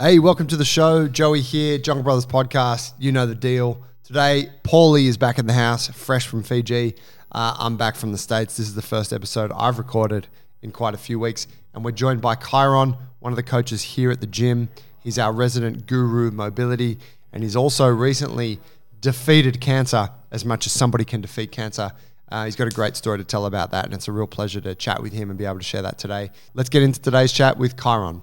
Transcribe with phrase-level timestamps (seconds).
[0.00, 1.08] Hey, welcome to the show.
[1.08, 2.92] Joey here, Jungle Brothers Podcast.
[3.00, 3.82] You know the deal.
[4.04, 6.94] Today, Paulie is back in the house, fresh from Fiji.
[7.32, 8.56] Uh, I'm back from the States.
[8.56, 10.28] This is the first episode I've recorded
[10.62, 11.48] in quite a few weeks.
[11.74, 14.68] And we're joined by Chiron, one of the coaches here at the gym.
[15.00, 16.98] He's our resident guru mobility.
[17.32, 18.60] And he's also recently
[19.00, 21.90] defeated cancer as much as somebody can defeat cancer.
[22.30, 23.86] Uh, he's got a great story to tell about that.
[23.86, 25.98] And it's a real pleasure to chat with him and be able to share that
[25.98, 26.30] today.
[26.54, 28.22] Let's get into today's chat with Chiron.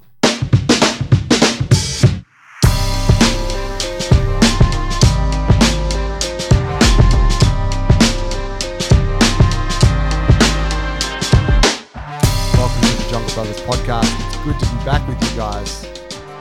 [14.85, 15.83] Back with you guys.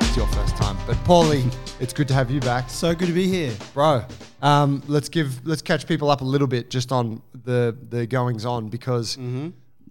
[0.01, 3.15] It's your first time, but Paulie, it's good to have you back, So good to
[3.15, 3.53] be here.
[3.73, 4.05] bro.
[4.43, 8.45] Um, let's give let's catch people up a little bit just on the the goings
[8.45, 9.17] on because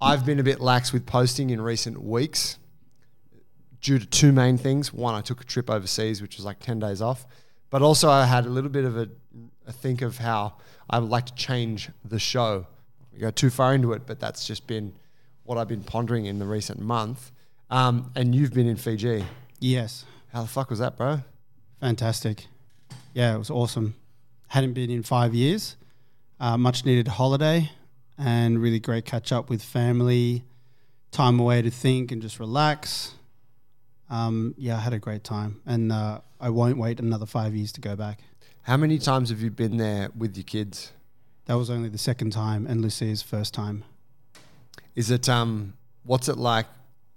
[0.02, 2.60] I've been a bit lax with posting in recent weeks
[3.82, 4.94] due to two main things.
[4.94, 7.26] One, I took a trip overseas, which was like ten days off,
[7.70, 9.10] but also I had a little bit of a,
[9.66, 10.54] a think of how
[10.90, 12.67] I would like to change the show.
[13.12, 14.94] We go too far into it, but that's just been
[15.44, 17.32] what I've been pondering in the recent month.
[17.74, 19.26] Um, and you've been in Fiji.
[19.60, 21.22] Yes, How the fuck was that, bro?
[21.80, 22.46] fantastic.
[23.16, 23.96] Yeah, it was awesome.
[24.50, 25.76] Hadn't been in five years.
[26.40, 27.72] Uh, much needed holiday
[28.18, 30.44] and really great catch up with family,
[31.12, 33.16] time away to think and just relax.
[34.08, 37.72] Um, yeah, I had a great time, and uh, I won't wait another five years
[37.72, 38.20] to go back.
[38.62, 40.92] How many times have you been there with your kids?
[41.46, 43.84] That was only the second time, and Lucia's first time.
[44.96, 46.68] Is it um what's it like,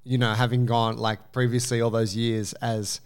[0.07, 3.01] you know, having gone like previously all those years as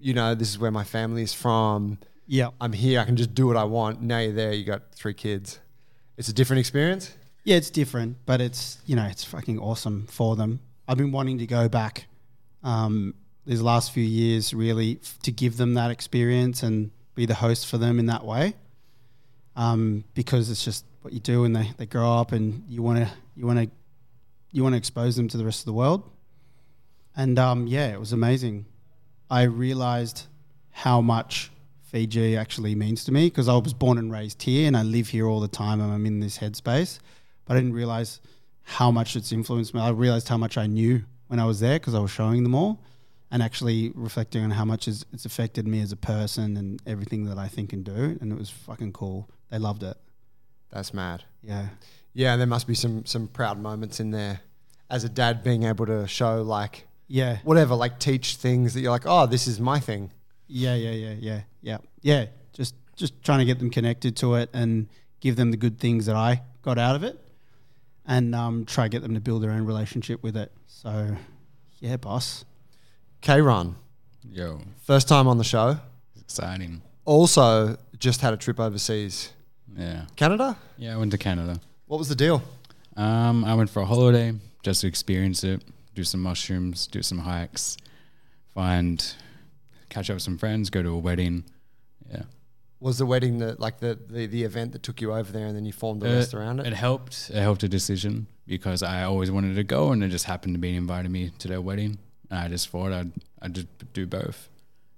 [0.00, 1.98] you know, this is where my family is from.
[2.26, 4.02] Yeah, I'm here, I can just do what I want.
[4.02, 5.60] Now you're there, you got three kids.
[6.16, 7.14] It's a different experience.
[7.44, 10.60] Yeah, it's different, but it's you know it's fucking awesome for them.
[10.88, 12.06] I've been wanting to go back
[12.62, 13.14] um,
[13.46, 17.66] these last few years, really, f- to give them that experience and be the host
[17.66, 18.54] for them in that way,
[19.56, 22.98] um, because it's just what you do, and they, they grow up, and you want
[22.98, 23.70] to you want to
[24.50, 26.10] you want to expose them to the rest of the world.
[27.16, 28.66] And um, yeah, it was amazing.
[29.30, 30.26] I realized
[30.70, 31.50] how much
[31.82, 35.08] Fiji actually means to me because I was born and raised here and I live
[35.08, 36.98] here all the time and I'm in this headspace.
[37.44, 38.20] But I didn't realize
[38.62, 39.80] how much it's influenced me.
[39.80, 42.54] I realized how much I knew when I was there because I was showing them
[42.54, 42.82] all
[43.30, 47.24] and actually reflecting on how much it's, it's affected me as a person and everything
[47.26, 48.18] that I think and do.
[48.20, 49.28] And it was fucking cool.
[49.50, 49.96] They loved it.
[50.70, 51.24] That's mad.
[51.42, 51.68] Yeah.
[52.12, 54.40] Yeah, there must be some some proud moments in there
[54.88, 57.38] as a dad being able to show like Yeah.
[57.44, 60.10] whatever, like teach things that you're like, oh, this is my thing.
[60.46, 62.26] Yeah, yeah, yeah, yeah, yeah, yeah.
[62.52, 64.88] Just just trying to get them connected to it and
[65.20, 67.18] give them the good things that I got out of it,
[68.06, 70.52] and um, try to get them to build their own relationship with it.
[70.66, 71.16] So,
[71.80, 72.44] yeah, boss.
[73.20, 73.76] K Run,
[74.30, 75.78] Yo, first time on the show.
[76.14, 76.82] it's exciting.
[77.06, 79.30] Also, just had a trip overseas.
[79.76, 80.04] Yeah.
[80.16, 80.56] Canada?
[80.78, 81.60] Yeah, I went to Canada.
[81.86, 82.42] What was the deal?
[82.96, 84.32] Um, I went for a holiday
[84.62, 85.62] just to experience it,
[85.94, 87.76] do some mushrooms, do some hikes,
[88.52, 89.14] find,
[89.88, 91.44] catch up with some friends, go to a wedding.
[92.10, 92.22] Yeah.
[92.80, 95.56] Was the wedding the like the, the, the event that took you over there and
[95.56, 96.66] then you formed the rest around it?
[96.66, 97.30] It helped.
[97.32, 100.58] It helped a decision because I always wanted to go, and it just happened to
[100.58, 101.98] be inviting me to their wedding.
[102.30, 104.50] And I just thought I'd I'd just do both.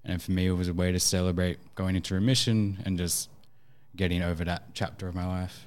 [0.05, 3.29] And for me, it was a way to celebrate going into remission and just
[3.95, 5.67] getting over that chapter of my life.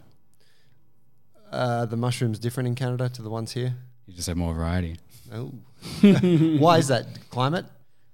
[1.52, 3.76] Uh, the mushrooms different in Canada to the ones here?
[4.10, 4.98] You just have more variety
[5.32, 5.54] Oh.
[6.02, 7.06] Why is that?
[7.30, 7.66] Climate?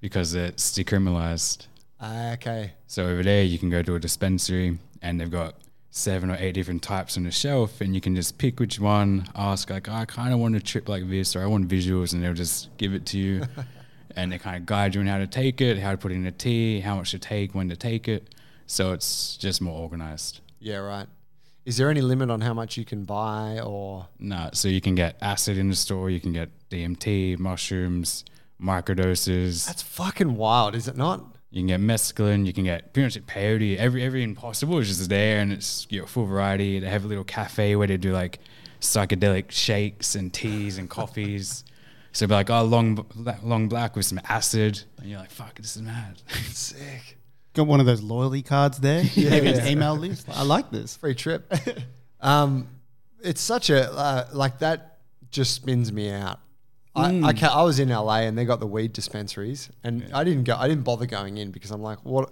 [0.02, 1.66] because it's decriminalized.
[2.00, 2.74] Ah, okay.
[2.86, 5.56] So over there, you can go to a dispensary and they've got
[5.90, 9.26] seven or eight different types on the shelf, and you can just pick which one.
[9.34, 12.22] Ask like, I kind of want a trip like this, or I want visuals, and
[12.22, 13.46] they'll just give it to you,
[14.16, 16.16] and they kind of guide you on how to take it, how to put it
[16.16, 18.36] in a tea, how much to take, when to take it.
[18.68, 20.42] So it's just more organized.
[20.60, 21.08] Yeah, right.
[21.66, 24.94] Is there any limit on how much you can buy or No, so you can
[24.94, 28.24] get acid in the store, you can get DMT, mushrooms,
[28.62, 29.66] microdoses.
[29.66, 31.26] That's fucking wild, is it not?
[31.50, 35.09] You can get mescaline, you can get pretty much peyote, every every possible is just
[35.09, 36.79] there, and it's you know, full variety.
[36.79, 38.40] They have a little cafe where they do like
[38.82, 41.64] psychedelic shakes and teas and coffees.
[42.12, 43.06] So be like, oh, long
[43.41, 46.22] long black with some acid, and you're like, fuck, this is mad.
[46.52, 47.17] Sick.
[47.55, 49.03] Got one of those loyalty cards there.
[49.17, 50.28] Maybe an email list.
[50.29, 50.96] I like this.
[50.97, 51.52] Free trip.
[52.22, 52.67] um,
[53.22, 54.99] it's such a, uh, like that
[55.31, 56.40] just spins me out.
[56.96, 60.23] I, I, ca- I was in LA and they got the weed dispensaries and I
[60.23, 62.31] didn't go, I didn't bother going in because I'm like, what,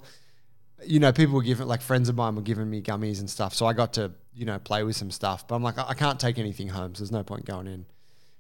[0.86, 3.54] you know, people were giving, like friends of mine were giving me gummies and stuff.
[3.54, 5.94] So I got to, you know, play with some stuff, but I'm like, I I
[5.96, 6.96] can't take anything home.
[6.96, 7.86] So there's no point going in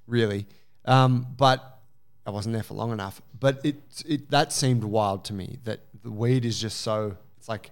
[0.07, 0.45] really.
[0.85, 1.81] Um, but
[2.25, 3.21] I wasn't there for long enough.
[3.39, 3.75] But it
[4.05, 7.71] it that seemed wild to me that the weed is just so it's like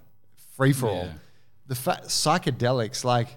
[0.56, 1.06] free for all.
[1.06, 1.14] Yeah.
[1.68, 3.28] The fa- psychedelics, like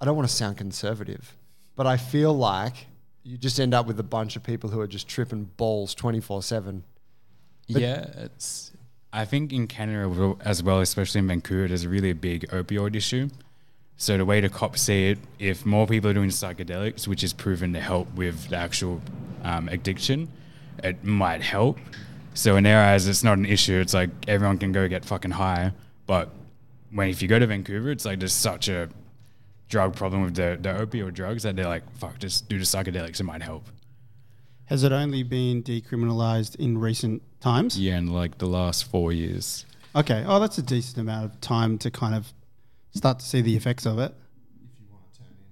[0.00, 1.36] I don't want to sound conservative,
[1.76, 2.86] but I feel like
[3.22, 6.20] you just end up with a bunch of people who are just tripping balls twenty
[6.20, 6.84] four seven.
[7.68, 8.72] yeah, it's.
[9.14, 13.28] I think in Canada as well, especially in Vancouver, there's a really big opioid issue.
[13.98, 17.32] So the way the cops see it, if more people are doing psychedelics, which is
[17.34, 19.02] proven to help with the actual
[19.44, 20.28] um, addiction,
[20.82, 21.78] it might help.
[22.34, 23.78] So in their eyes, it's not an issue.
[23.78, 25.72] It's like everyone can go get fucking high.
[26.06, 26.30] But
[26.90, 28.88] when if you go to Vancouver, it's like there's such a
[29.68, 33.20] drug problem with the, the opioid drugs that they're like, fuck, just do the psychedelics,
[33.20, 33.64] it might help.
[34.66, 37.78] Has it only been decriminalized in recent times?
[37.78, 39.66] Yeah, in like the last four years.
[39.94, 40.24] Okay.
[40.26, 42.32] Oh, that's a decent amount of time to kind of
[42.94, 44.14] start to see the effects of it.
[44.54, 45.44] If you want to turn in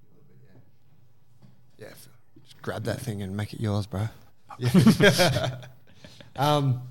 [0.00, 0.62] a little bit,
[1.78, 1.88] yeah.
[1.88, 1.94] Yeah,
[2.42, 4.08] just grab that thing and make it yours, bro.
[4.58, 5.56] Yeah.
[6.38, 6.82] um,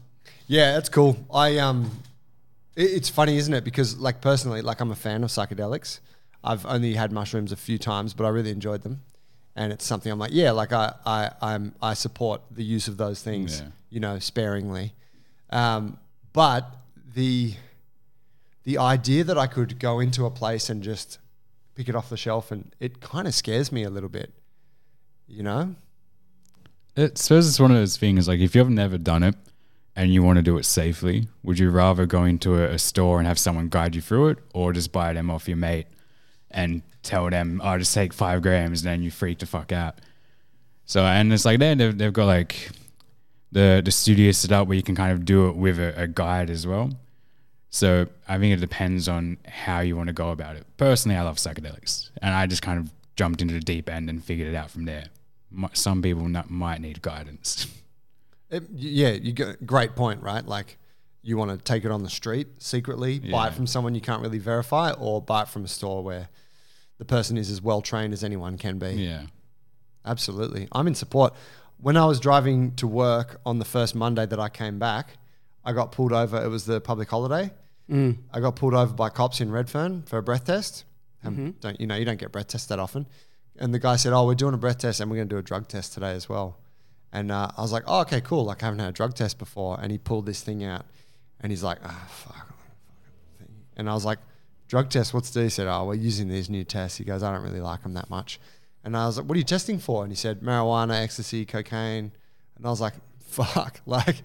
[0.47, 1.17] yeah, that's cool.
[1.33, 1.91] I um,
[2.75, 3.63] it, it's funny, isn't it?
[3.63, 5.99] Because like personally, like I'm a fan of psychedelics.
[6.43, 9.01] I've only had mushrooms a few times, but I really enjoyed them,
[9.55, 12.97] and it's something I'm like, yeah, like I I I'm I support the use of
[12.97, 13.67] those things, Yeah.
[13.89, 14.93] you know, sparingly.
[15.49, 15.97] Um,
[16.33, 16.75] but
[17.15, 17.53] the
[18.63, 21.19] the idea that I could go into a place and just
[21.75, 24.31] pick it off the shelf and it kind of scares me a little bit,
[25.27, 25.75] you know?
[26.95, 29.35] It suppose it's one of those things like if you've never done it
[29.95, 33.19] and you want to do it safely, would you rather go into a, a store
[33.19, 35.87] and have someone guide you through it, or just buy them off your mate
[36.51, 39.99] and tell them, "Oh, just take five grams," and then you freak the fuck out.
[40.85, 42.69] So and it's like then they've, they've got like
[43.51, 46.07] the the studio set up where you can kind of do it with a, a
[46.07, 46.91] guide as well.
[47.69, 50.65] So I think it depends on how you want to go about it.
[50.77, 54.23] Personally, I love psychedelics, and I just kind of jumped into the deep end and
[54.23, 55.05] figured it out from there.
[55.55, 57.67] Mi- Some people not, might need guidance.
[58.49, 60.45] It, yeah, you got great point, right?
[60.45, 60.77] Like
[61.23, 64.21] you want to take it on the street secretly, buy it from someone you can't
[64.21, 66.29] really verify, or buy it from a store where
[66.99, 68.91] the person is as well trained as anyone can be.
[68.91, 69.23] yeah,
[70.05, 70.67] Absolutely.
[70.71, 71.33] I'm in support.
[71.77, 75.17] When I was driving to work on the first Monday that I came back,
[75.63, 76.41] I got pulled over.
[76.43, 77.51] It was the public holiday.
[77.91, 80.85] I got pulled over by cops in Redfern for a breath test.
[81.23, 81.95] Um, Don't you know?
[81.95, 83.07] You don't get breath tests that often.
[83.57, 85.39] And the guy said, "Oh, we're doing a breath test and we're going to do
[85.39, 86.57] a drug test today as well."
[87.13, 88.45] And uh, I was like, "Oh, okay, cool.
[88.45, 90.85] Like I haven't had a drug test before." And he pulled this thing out,
[91.39, 92.53] and he's like, "Ah, fuck."
[93.77, 94.19] And I was like,
[94.67, 95.43] drug test, what's this?
[95.43, 96.97] He said, oh, we're using these new tests.
[96.97, 98.39] He goes, I don't really like them that much.
[98.83, 100.03] And I was like, what are you testing for?
[100.03, 102.11] And he said, marijuana, ecstasy, cocaine.
[102.55, 103.81] And I was like, fuck.
[103.85, 104.17] Like,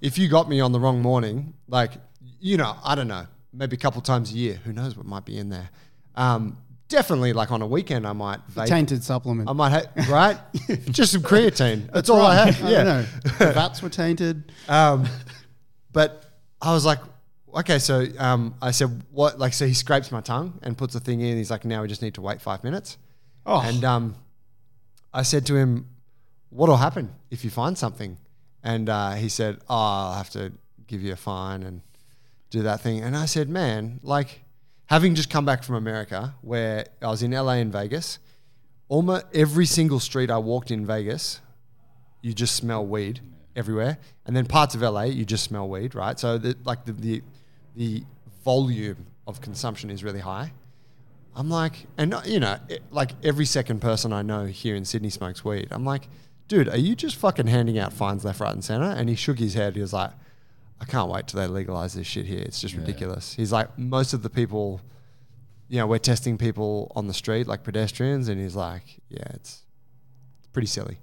[0.00, 1.92] if you got me on the wrong morning, like,
[2.40, 5.24] you know, I don't know, maybe a couple times a year, who knows what might
[5.24, 5.70] be in there.
[6.16, 6.58] Um,
[6.88, 8.66] definitely, like on a weekend, I might vape.
[8.66, 9.48] Tainted supplement.
[9.48, 10.38] I might have, right?
[10.90, 11.90] Just some creatine.
[11.92, 12.62] That's, all I had.
[12.62, 12.84] I Yeah.
[12.84, 13.02] don't know.
[13.46, 14.52] The vats were tainted.
[14.68, 15.08] Um,
[15.92, 16.24] but
[16.60, 16.98] I was like,
[17.54, 19.38] okay, so um, I said, what?
[19.38, 21.36] Like, so he scrapes my tongue and puts the thing in.
[21.36, 22.98] He's like, now we just need to wait five minutes.
[23.46, 23.60] Oh.
[23.64, 24.14] And um,
[25.14, 25.86] I said to him,
[26.50, 28.18] what'll happen if you find something?
[28.62, 30.52] And uh, he said, oh, I'll have to
[30.86, 31.80] give you a fine and
[32.50, 33.00] do that thing.
[33.00, 34.42] And I said, man, like,
[34.88, 38.18] having just come back from America, where I was in LA and Vegas,
[38.88, 41.40] almost every single street I walked in Vegas,
[42.22, 43.20] you just smell weed
[43.54, 46.18] everywhere, and then parts of LA you just smell weed, right?
[46.18, 47.22] So the, like the, the
[47.76, 48.02] the
[48.44, 50.52] volume of consumption is really high.
[51.36, 54.84] I'm like, and uh, you know, it, like every second person I know here in
[54.84, 55.68] Sydney smokes weed.
[55.70, 56.08] I'm like,
[56.48, 58.90] dude, are you just fucking handing out fines left, right, and center?
[58.90, 59.76] And he shook his head.
[59.76, 60.10] He was like,
[60.80, 62.40] I can't wait till they legalize this shit here.
[62.40, 63.34] It's just ridiculous.
[63.34, 64.80] He's like, most of the people,
[65.68, 69.62] you know, we're testing people on the street like pedestrians, and he's like, yeah, it's,
[70.38, 70.98] it's pretty silly.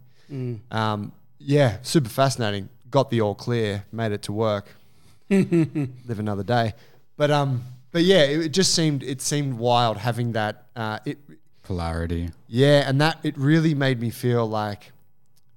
[0.71, 2.69] Um, yeah, super fascinating.
[2.89, 4.73] Got the all clear, made it to work,
[5.29, 6.73] live another day.
[7.17, 10.65] But um, but yeah, it, it just seemed it seemed wild having that.
[10.75, 11.17] Uh, it
[11.63, 12.29] polarity.
[12.47, 14.91] yeah, and that it really made me feel like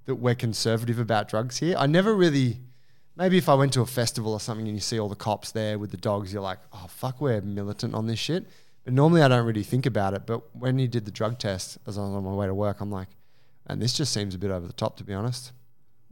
[0.07, 1.77] that we're conservative about drugs here.
[1.79, 2.61] I never really.
[3.19, 5.51] Maybe if I went to a festival or something and you see all the cops
[5.51, 8.47] there with the dogs, you're like, oh fuck, we're militant on this shit.
[8.85, 10.25] But normally I don't really think about it.
[10.25, 12.81] But when you did the drug test as I was on my way to work,
[12.81, 13.09] I'm like,
[13.67, 15.53] and this just seems a bit over the top, to be honest.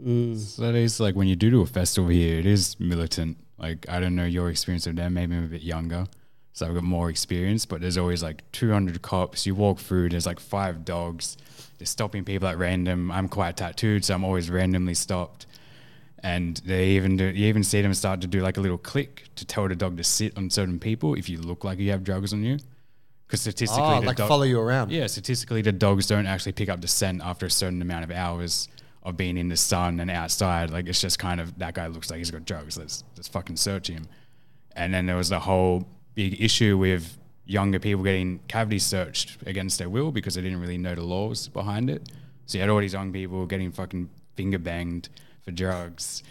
[0.05, 0.37] Mm.
[0.37, 3.39] So it is like when you do to a festival here, it is militant.
[3.57, 5.15] Like I don't know your experience of them.
[5.15, 6.07] Maybe I'm a bit younger,
[6.53, 7.65] so I've got more experience.
[7.67, 9.47] But there's always like 200 cops.
[9.47, 10.09] You walk through.
[10.09, 11.37] There's like five dogs.
[11.79, 13.13] They're stopping people at random.
[13.13, 15.47] I'm quite tattooed, so I'm always randomly stopped.
[16.26, 17.25] And they even do.
[17.26, 19.97] You even see them start to do like a little click to tell the dog
[19.99, 22.59] to sit on certain people if you look like you have drugs on you.
[23.26, 24.90] Because statistically, Oh, the like dog- follow you around.
[24.90, 28.11] yeah, statistically, the dogs don't actually pick up the scent after a certain amount of
[28.11, 28.68] hours
[29.04, 30.71] of being in the sun and outside.
[30.71, 32.76] Like it's just kind of that guy looks like he's got drugs.
[32.76, 34.06] Let's let's fucking search him.
[34.75, 39.78] And then there was the whole big issue with younger people getting cavity searched against
[39.78, 42.02] their will because they didn't really know the laws behind it.
[42.47, 45.09] So you had all these young people getting fucking finger banged
[45.47, 46.23] for drugs.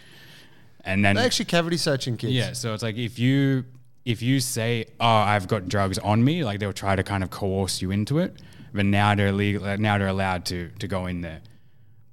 [0.83, 2.33] And then They actually cavity searching kids.
[2.33, 3.65] yeah, so it's like if you
[4.05, 7.31] if you say, "Oh, I've got drugs on me," like they'll try to kind of
[7.31, 8.35] coerce you into it.
[8.71, 9.65] But now they're legal.
[9.65, 11.41] Uh, now they're allowed to to go in there.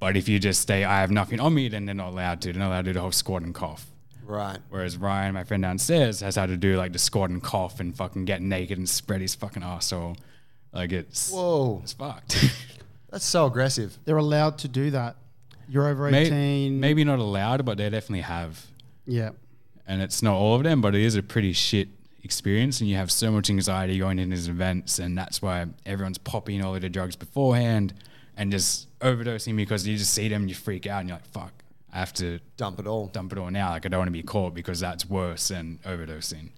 [0.00, 2.52] But if you just say, "I have nothing on me," then they're not allowed to.
[2.52, 3.86] They're not allowed to do the whole squat and cough.
[4.24, 4.58] Right.
[4.70, 7.94] Whereas Ryan, my friend downstairs, has had to do like the squat and cough and
[7.94, 10.16] fucking get naked and spread his fucking asshole.
[10.72, 11.80] Like it's Whoa.
[11.82, 12.42] it's fucked.
[13.10, 13.98] That's so aggressive.
[14.06, 15.16] They're allowed to do that.
[15.68, 16.80] You're over May- 18.
[16.80, 18.66] Maybe not allowed, but they definitely have.
[19.06, 19.30] Yeah.
[19.86, 21.88] and it's not all of them, but it is a pretty shit
[22.22, 26.18] experience, and you have so much anxiety going into these events, and that's why everyone's
[26.18, 27.92] popping all of the drugs beforehand
[28.36, 31.26] and just overdosing because you just see them, and you freak out, and you're like,
[31.26, 31.52] "Fuck,
[31.92, 33.08] I have to Dump it all.
[33.08, 33.70] dump it all now.
[33.70, 36.50] Like I don't want to be caught because that's worse than overdosing."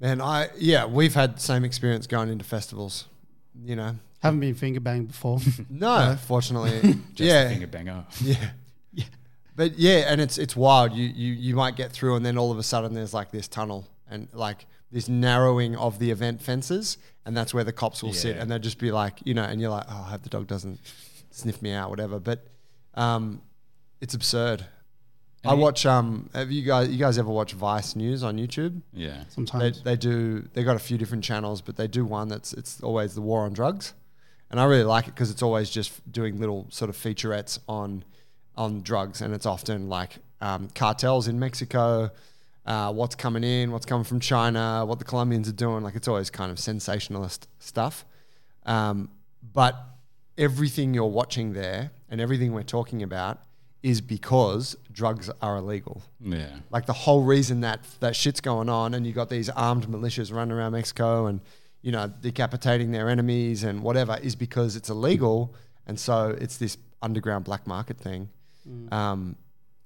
[0.00, 3.06] Man, I yeah, we've had the same experience going into festivals.
[3.64, 5.38] You know, Haven't been finger banged before.
[5.70, 6.80] no, fortunately,
[7.14, 8.04] Just yeah, finger banger.
[8.22, 8.50] yeah,
[8.92, 9.04] Yeah.
[9.56, 10.92] But yeah, and it's it's wild.
[10.92, 13.48] You you you might get through, and then all of a sudden there's like this
[13.48, 18.12] tunnel and like this narrowing of the event fences, and that's where the cops will
[18.12, 18.42] sit, Yeah.
[18.42, 20.46] and they'll just be like, you know, and you're like, oh, I hope the dog
[20.46, 20.80] doesn't
[21.30, 22.18] sniff me out, whatever.
[22.18, 22.44] But
[22.94, 23.40] um,
[24.00, 24.66] it's absurd.
[25.44, 25.86] I And you- watch.
[25.86, 28.82] Um, have you guys you guys ever watch Vice News on YouTube?
[28.92, 29.82] Yeah, They, Sometimes.
[29.82, 30.48] they do.
[30.54, 33.42] They got a few different channels, but they do one that's it's always the war
[33.44, 33.94] on drugs,
[34.50, 38.04] and I really like it because it's always just doing little sort of featurettes on
[38.56, 42.10] on drugs, and it's often like um, cartels in Mexico,
[42.66, 45.82] uh, what's coming in, what's coming from China, what the Colombians are doing.
[45.82, 48.04] Like it's always kind of sensationalist stuff,
[48.66, 49.08] um,
[49.52, 49.76] but
[50.36, 53.40] everything you're watching there and everything we're talking about
[53.82, 56.02] is because drugs are illegal.
[56.20, 56.56] yeah.
[56.70, 60.32] Like the whole reason that that shit's going on, and you got these armed militias
[60.32, 61.40] running around Mexico and
[61.82, 65.54] you know decapitating their enemies and whatever, is because it's illegal,
[65.86, 68.28] and so it's this underground black market thing.
[68.92, 69.36] Um,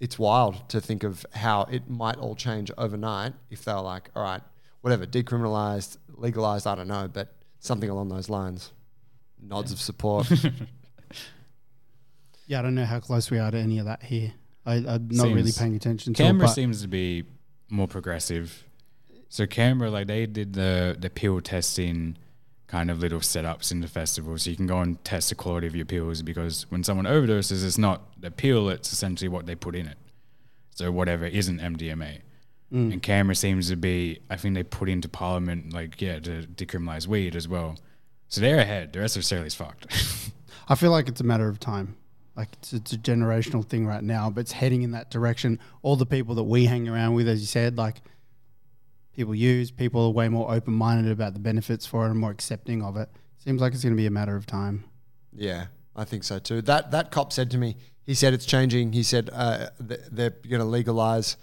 [0.00, 4.22] it's wild to think of how it might all change overnight if they're like, all
[4.22, 4.42] right,
[4.82, 8.72] whatever, decriminalized, legalized, I don't know, but something along those lines.
[9.40, 10.30] Nods of support.
[12.46, 14.34] yeah, I don't know how close we are to any of that here.
[14.66, 16.50] I, I'm not really paying attention to Canberra it.
[16.50, 17.24] But seems to be
[17.70, 18.64] more progressive.
[19.34, 22.16] So Canberra, like they did the the pill testing
[22.68, 25.66] kind of little setups in the festival, so you can go and test the quality
[25.66, 29.56] of your pills because when someone overdoses, it's not the pill; it's essentially what they
[29.56, 29.98] put in it.
[30.76, 32.20] So whatever isn't MDMA.
[32.72, 32.92] Mm.
[32.92, 37.08] And Canberra seems to be, I think they put into Parliament, like, yeah, to decriminalise
[37.08, 37.76] weed as well.
[38.28, 38.92] So they're ahead.
[38.92, 39.88] The rest of Australia's fucked.
[40.68, 41.96] I feel like it's a matter of time.
[42.36, 45.58] Like it's, it's a generational thing right now, but it's heading in that direction.
[45.82, 47.96] All the people that we hang around with, as you said, like
[49.14, 52.30] people use, people are way more open minded about the benefits for it and more
[52.30, 53.08] accepting of it.
[53.38, 54.84] Seems like it's going to be a matter of time.
[55.32, 55.66] Yeah,
[55.96, 56.62] I think so too.
[56.62, 58.92] That that cop said to me, he said it's changing.
[58.92, 61.36] He said uh, th- they're going to legalize.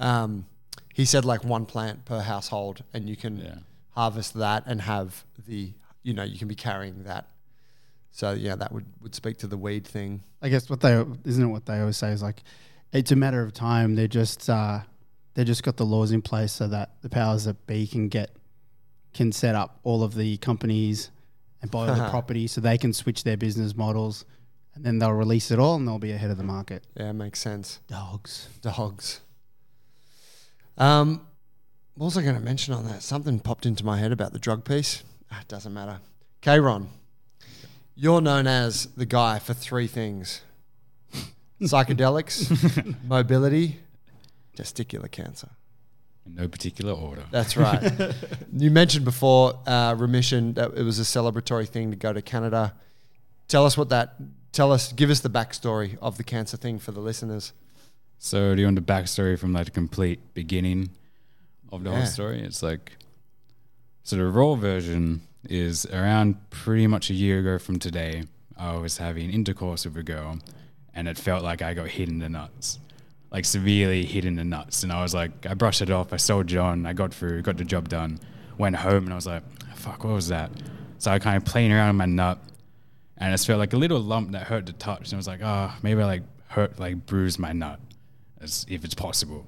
[0.00, 0.46] Um,
[0.94, 3.54] he said like one plant per household, and you can Yeah.
[3.90, 7.28] harvest that and have the you know you can be carrying that.
[8.12, 10.22] So yeah, that would would speak to the weed thing.
[10.42, 12.42] I guess what they isn't it what they always say is like
[12.92, 13.94] it's a matter of time.
[13.94, 14.80] They're just uh,
[15.38, 18.32] they just got the laws in place so that the powers that be can get
[19.14, 21.12] can set up all of the companies
[21.62, 24.24] and buy all the property so they can switch their business models
[24.74, 26.82] and then they'll release it all and they'll be ahead of the market.
[26.96, 27.78] Yeah, makes sense.
[27.86, 28.48] Dogs.
[28.62, 29.20] Dogs.
[30.76, 31.24] Um,
[31.94, 33.04] what was I going to mention on that?
[33.04, 35.04] Something popped into my head about the drug piece.
[35.30, 36.00] Ah, it doesn't matter.
[36.42, 36.88] Kron,
[37.94, 40.40] you're known as the guy for three things:
[41.62, 43.78] psychedelics, mobility,
[44.62, 45.50] testicular cancer.
[46.26, 47.24] In no particular order.
[47.30, 47.92] That's right.
[48.52, 52.74] you mentioned before uh, remission that it was a celebratory thing to go to Canada.
[53.48, 54.16] Tell us what that.
[54.52, 54.92] Tell us.
[54.92, 57.52] Give us the backstory of the cancer thing for the listeners.
[58.18, 60.90] So do you want the backstory from like the complete beginning
[61.72, 61.96] of the Yeah.
[61.98, 62.42] whole story?
[62.42, 62.92] It's like
[64.02, 68.24] so the raw version is around pretty much a year ago from today.
[68.56, 70.38] I was having intercourse with a girl,
[70.94, 72.80] and it felt like I got hit in the nuts,
[73.30, 74.82] like severely hit in the nuts.
[74.82, 76.12] And I was like, I brushed it off.
[76.12, 76.86] I soldiered on.
[76.86, 78.18] I got through, got the job done.
[78.56, 79.42] Went home, and I was like,
[79.76, 80.50] fuck, what was that?
[80.98, 82.38] So I kind of playing around with my nut,
[83.16, 85.08] and it felt like a little lump that hurt to touch.
[85.08, 87.78] And I was like, oh, maybe I like hurt, like bruised my nut,
[88.40, 89.46] as if it's possible.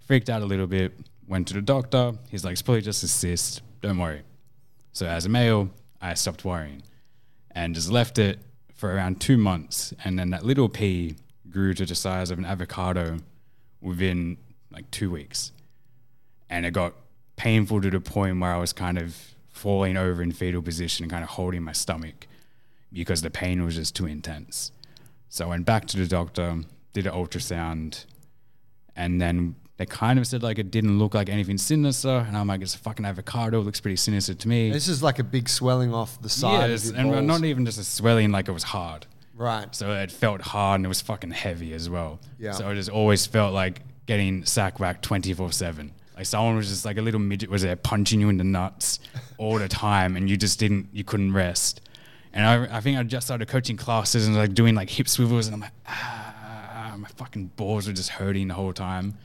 [0.00, 0.92] Freaked out a little bit.
[1.28, 2.14] Went to the doctor.
[2.30, 3.62] He's like, it's probably just a cyst.
[3.80, 4.22] Don't worry.
[4.92, 5.70] So as a male,
[6.00, 6.82] I stopped worrying,
[7.52, 8.40] and just left it
[8.74, 11.14] for around two months, and then that little pea
[11.50, 13.18] grew to the size of an avocado
[13.80, 14.36] within
[14.70, 15.52] like two weeks,
[16.50, 16.94] and it got
[17.36, 19.16] painful to the point where I was kind of
[19.48, 22.26] falling over in fetal position and kind of holding my stomach
[22.92, 24.72] because the pain was just too intense.
[25.28, 26.60] So I went back to the doctor,
[26.92, 28.04] did an ultrasound,
[28.96, 32.48] and then they kind of said like it didn't look like anything sinister, and I'm
[32.48, 33.60] like, it's a fucking avocado.
[33.60, 34.70] It looks pretty sinister to me.
[34.70, 37.24] This is like a big swelling off the side yes, and balls.
[37.24, 39.06] not even just a swelling, like it was hard.
[39.38, 39.74] Right.
[39.74, 42.20] So it felt hard and it was fucking heavy as well.
[42.38, 42.52] Yeah.
[42.52, 45.92] So it just always felt like getting sack whacked 24 7.
[46.16, 48.98] Like someone was just like a little midget was there punching you in the nuts
[49.38, 51.80] all the time and you just didn't, you couldn't rest.
[52.32, 55.46] And I, I think I just started coaching classes and like doing like hip swivels
[55.46, 59.16] and I'm like, ah, my fucking balls were just hurting the whole time.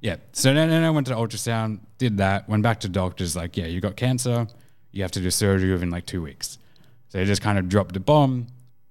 [0.00, 0.16] Yeah.
[0.32, 3.66] So then, then I went to ultrasound, did that, went back to doctors like, yeah,
[3.66, 4.46] you got cancer.
[4.92, 6.58] You have to do surgery within like two weeks.
[7.08, 8.48] So they just kind of dropped the bomb,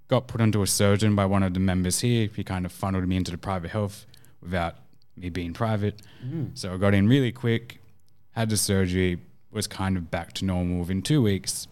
[0.08, 2.30] got put onto a surgeon by one of the members here.
[2.36, 4.06] He kind of funneled me into the private health
[4.42, 4.76] without
[5.16, 6.02] me being private.
[6.26, 6.58] Mm.
[6.58, 7.80] So I got in really quick,
[8.32, 9.20] had the surgery,
[9.52, 11.68] was kind of back to normal within two weeks.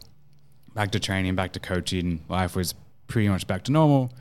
[0.73, 2.23] Back to training, back to coaching.
[2.29, 2.73] Life was
[3.07, 4.13] pretty much back to normal.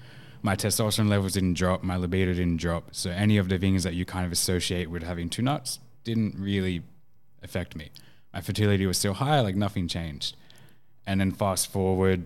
[0.42, 2.94] My testosterone levels didn't drop, my libido didn't drop.
[2.94, 6.34] So any of the things that you kind of associate with having two nuts didn't
[6.38, 6.82] really
[7.42, 7.90] affect me.
[8.32, 10.36] My fertility was still high, like nothing changed.
[11.06, 12.24] And then fast forward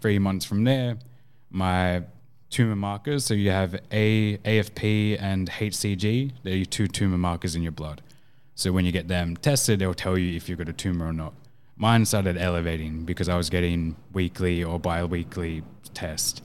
[0.00, 0.98] three months from there,
[1.50, 2.02] my
[2.50, 3.24] tumor markers.
[3.24, 6.32] So you have A, AFP and HCG.
[6.42, 8.00] They're your two tumor markers in your blood.
[8.54, 11.12] So when you get them tested, they'll tell you if you've got a tumor or
[11.12, 11.34] not.
[11.76, 16.40] Mine started elevating because I was getting weekly or bi-weekly tests.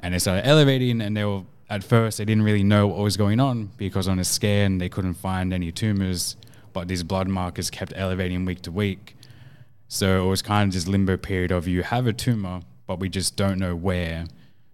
[0.00, 3.16] And it started elevating and they were at first they didn't really know what was
[3.16, 6.36] going on because on a scan they couldn't find any tumors,
[6.72, 9.16] but these blood markers kept elevating week to week.
[9.86, 13.08] So it was kind of this limbo period of you have a tumor, but we
[13.08, 14.24] just don't know where.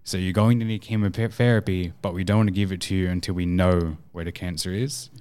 [0.03, 3.09] So you're going to need chemotherapy, but we don't want to give it to you
[3.09, 5.11] until we know where the cancer is.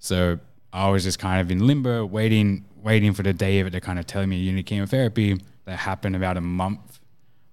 [0.00, 0.40] So
[0.72, 3.80] I was just kind of in limbo, waiting, waiting for the day of it to
[3.80, 5.40] kind of tell me you need chemotherapy.
[5.66, 6.98] That happened about a month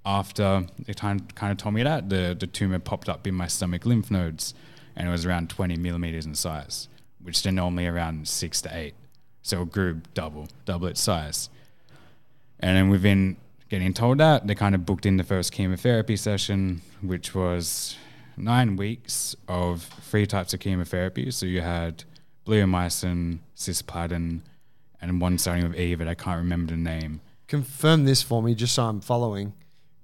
[0.04, 2.10] after they kind of, told me that.
[2.10, 4.56] The, the tumor popped up in my stomach lymph nodes,
[4.96, 6.88] and it was around 20 millimeters in size,
[7.22, 8.96] which they're normally around six to eight.
[9.44, 11.52] So it grew double, double its size.
[12.60, 13.38] And then within
[13.72, 17.96] getting told that, they kind of booked in the first chemotherapy session, which was
[18.36, 21.32] nine weeks of three types of chemotherapy.
[21.32, 22.04] So you had
[22.46, 24.42] bleomycin, cisplatin,
[25.02, 27.22] and one starting with E, but I can't remember the name.
[27.48, 29.54] Confirm this for me, just so I'm following.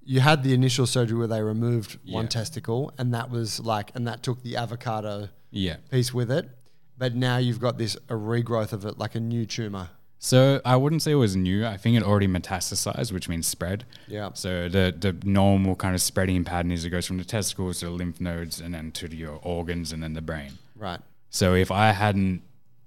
[0.01, 4.08] You had the initial surgery where they removed one testicle, and that was like, and
[4.08, 5.75] that took the avocado Yeah.
[5.91, 6.49] piece with it.
[6.97, 9.89] But now you've got this a regrowth of it, like a new tumor.
[10.19, 11.65] So I wouldn't say it was new.
[11.65, 13.86] I think it already metastasized, which means spread.
[14.08, 14.32] Yeah.
[14.34, 17.86] So the the normal kind of spreading pattern is it goes from the testicles to
[17.86, 20.53] the lymph nodes and then to your organs and then the brain.
[20.75, 20.99] Right.
[21.30, 22.41] So if I hadn't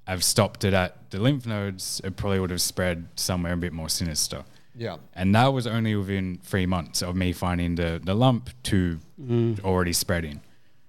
[0.06, 3.72] have stopped it at the lymph nodes, it probably would have spread somewhere a bit
[3.72, 4.44] more sinister.
[4.74, 4.96] Yeah.
[5.14, 9.62] And that was only within three months of me finding the, the lump to mm.
[9.62, 10.40] already spreading.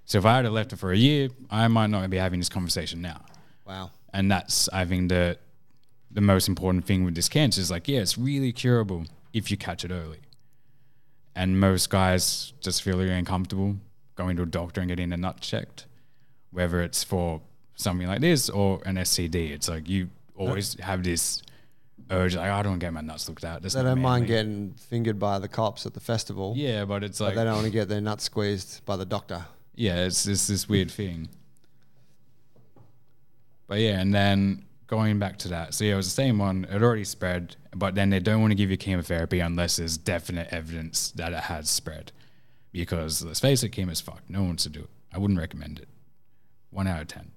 [0.05, 2.49] So if I had left it for a year, I might not be having this
[2.49, 3.21] conversation now.
[3.65, 3.91] Wow.
[4.13, 5.37] And that's I think the
[6.13, 9.57] the most important thing with this cancer is like, yeah, it's really curable if you
[9.57, 10.19] catch it early.
[11.35, 13.77] And most guys just feel really uncomfortable
[14.15, 15.85] going to a doctor and getting a nut checked,
[16.51, 17.41] whether it's for
[17.75, 19.51] something like this or an STD.
[19.51, 21.41] It's like you always have this
[22.09, 23.61] urge, like, oh, I don't want to get my nuts looked at.
[23.61, 27.19] That's They don't mind getting fingered by the cops at the festival, Yeah, but it's
[27.19, 29.45] but like, they don't want to get their nuts squeezed by the doctor.
[29.75, 31.29] yeah, it's just this weird thing.
[33.67, 36.67] But yeah, and then going back to that, so yeah, it was the same one.
[36.69, 40.49] It already spread, but then they don't want to give you chemotherapy unless there's definite
[40.51, 42.11] evidence that it has spread.
[42.71, 44.29] Because let's face it, chemo's fucked.
[44.29, 44.89] No one wants to do it.
[45.13, 45.87] I wouldn't recommend it.
[46.69, 47.31] One out of ten.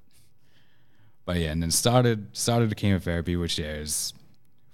[1.25, 4.13] But yeah, and then started started the chemotherapy, which yeah, is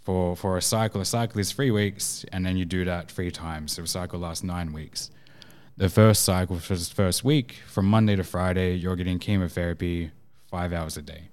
[0.01, 1.01] for for a cycle.
[1.01, 3.73] A cycle is three weeks, and then you do that three times.
[3.73, 5.11] So a cycle lasts nine weeks
[5.81, 10.11] the first cycle for the first week from monday to friday you're getting chemotherapy
[10.51, 11.30] five hours a day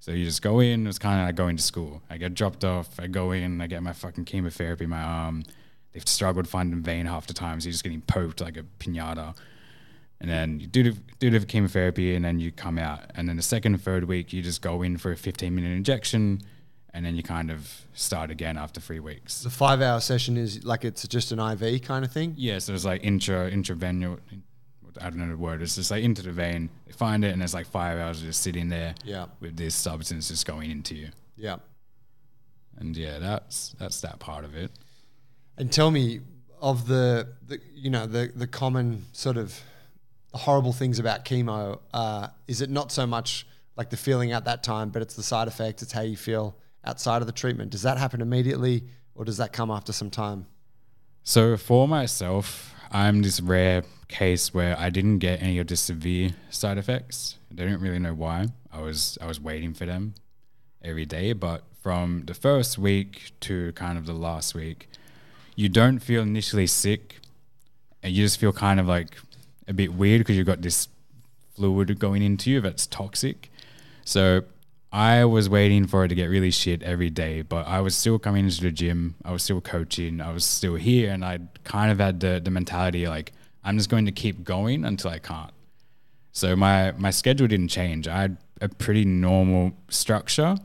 [0.00, 2.64] so you just go in it's kind of like going to school i get dropped
[2.64, 5.42] off i go in i get my fucking chemotherapy in my arm
[5.92, 9.34] they've struggled finding vein half the time so you're just getting poked like a pinata
[10.20, 13.36] and then you do the, do the chemotherapy and then you come out and then
[13.36, 16.40] the second and third week you just go in for a 15 minute injection
[16.94, 20.64] and then you kind of start again after three weeks The five hour session is
[20.64, 22.34] like it's just an IV kind of thing.
[22.36, 24.18] yeah, so it's like intra intravenous.
[25.00, 25.62] I don't know the word.
[25.62, 26.70] It's just like into the vein.
[26.86, 29.26] They find it, and it's like five hours of just sitting there Yeah.
[29.40, 31.08] with this substance just going into you.
[31.36, 31.56] Yeah.
[32.76, 34.70] And yeah, that's that's that part of it.
[35.56, 36.20] And tell me,
[36.60, 39.58] of the, the you know the the common sort of
[40.34, 41.80] horrible things about chemo?
[41.92, 45.22] Uh, is it not so much like the feeling at that time, but it's the
[45.22, 45.82] side effects.
[45.82, 47.70] It's how you feel outside of the treatment.
[47.70, 48.84] Does that happen immediately,
[49.14, 50.46] or does that come after some time?
[51.22, 56.30] So for myself, I'm this rare case where I didn't get any of the severe
[56.50, 57.36] side effects.
[57.50, 58.48] I don't really know why.
[58.72, 60.14] I was I was waiting for them
[60.82, 64.88] every day, but from the first week to kind of the last week,
[65.56, 67.20] you don't feel initially sick,
[68.02, 69.16] and you just feel kind of like
[69.66, 70.88] a bit weird because you've got this
[71.54, 73.50] fluid going into you that's toxic.
[74.04, 74.42] So
[74.90, 78.18] I was waiting for it to get really shit every day, but I was still
[78.18, 79.16] coming into the gym.
[79.24, 80.20] I was still coaching.
[80.20, 83.90] I was still here, and I kind of had the, the mentality like I'm just
[83.90, 85.52] going to keep going until I can't.
[86.32, 88.08] So my my schedule didn't change.
[88.08, 90.56] I had a pretty normal structure,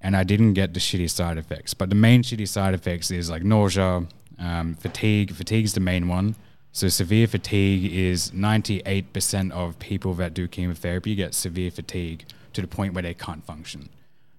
[0.00, 1.74] and I didn't get the shitty side effects.
[1.74, 4.06] But the main shitty side effects is like nausea,
[4.38, 5.34] um, fatigue.
[5.50, 6.36] is the main one.
[6.74, 12.24] So severe fatigue is 98% of people that do chemotherapy get severe fatigue
[12.54, 13.88] to the point where they can't function.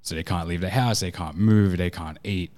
[0.01, 2.51] So they can't leave their house, they can't move, they can't eat.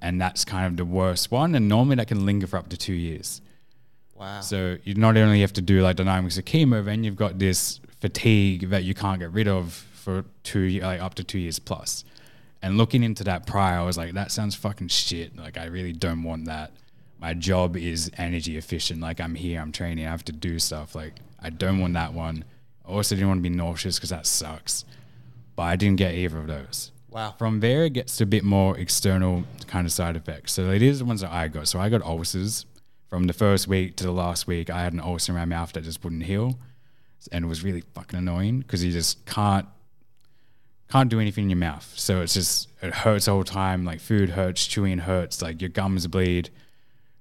[0.00, 1.54] And that's kind of the worst one.
[1.54, 3.40] And normally that can linger for up to two years.
[4.14, 4.40] Wow.
[4.40, 7.38] So you not only have to do like the dynamics of chemo, then you've got
[7.38, 11.58] this fatigue that you can't get rid of for two like up to two years
[11.58, 12.04] plus.
[12.60, 15.36] And looking into that prior, I was like, that sounds fucking shit.
[15.36, 16.72] Like I really don't want that.
[17.20, 19.00] My job is energy efficient.
[19.00, 20.94] Like I'm here, I'm training, I have to do stuff.
[20.94, 22.44] Like I don't want that one.
[22.86, 24.84] I also didn't want to be nauseous because that sucks.
[25.54, 26.90] But I didn't get either of those.
[27.10, 27.34] Wow.
[27.38, 30.52] From there, it gets to a bit more external kind of side effects.
[30.52, 31.68] So it is the ones that I got.
[31.68, 32.64] So I got ulcers
[33.08, 34.70] from the first week to the last week.
[34.70, 36.58] I had an ulcer in my mouth that just wouldn't heal,
[37.30, 39.68] and it was really fucking annoying because you just can't
[40.90, 41.92] can't do anything in your mouth.
[41.96, 43.84] So it's just it hurts all the time.
[43.84, 46.48] Like food hurts, chewing hurts, like your gums bleed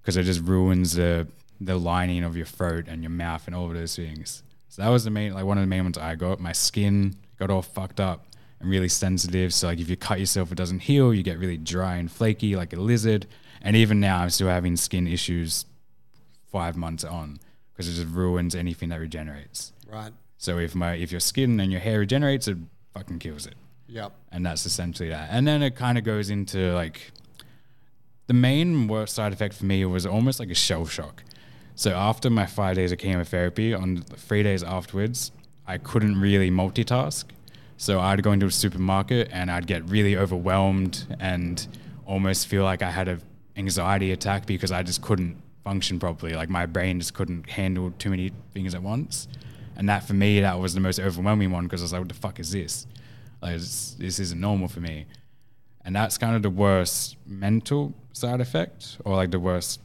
[0.01, 1.27] because it just ruins the
[1.59, 4.43] the lining of your throat and your mouth and all of those things.
[4.71, 6.39] So that was the main like one of the main ones I got.
[6.39, 8.25] My skin got all fucked up
[8.61, 9.53] and really sensitive.
[9.53, 11.13] So like if you cut yourself, it doesn't heal.
[11.13, 13.27] You get really dry and flaky like a lizard.
[13.61, 15.65] And even now, I'm still having skin issues
[16.53, 17.41] five months on
[17.73, 19.73] because it just ruins anything that regenerates.
[19.91, 20.13] Right.
[20.37, 22.57] So if my if your skin and your hair regenerates, it
[22.93, 23.55] fucking kills it.
[23.87, 24.13] Yep.
[24.31, 25.27] And that's essentially that.
[25.33, 27.11] And then it kind of goes into like
[28.27, 31.25] the main worst side effect for me was almost like a shell shock.
[31.81, 35.31] So after my five days of chemotherapy, on three days afterwards,
[35.65, 37.23] I couldn't really multitask.
[37.77, 41.67] So I'd go into a supermarket and I'd get really overwhelmed and
[42.05, 43.17] almost feel like I had a
[43.57, 46.35] anxiety attack because I just couldn't function properly.
[46.35, 49.27] Like my brain just couldn't handle too many things at once.
[49.75, 52.09] And that for me, that was the most overwhelming one because I was like, what
[52.09, 52.85] the fuck is this?
[53.41, 55.07] Like this, this isn't normal for me.
[55.83, 59.79] And that's kind of the worst mental side effect or like the worst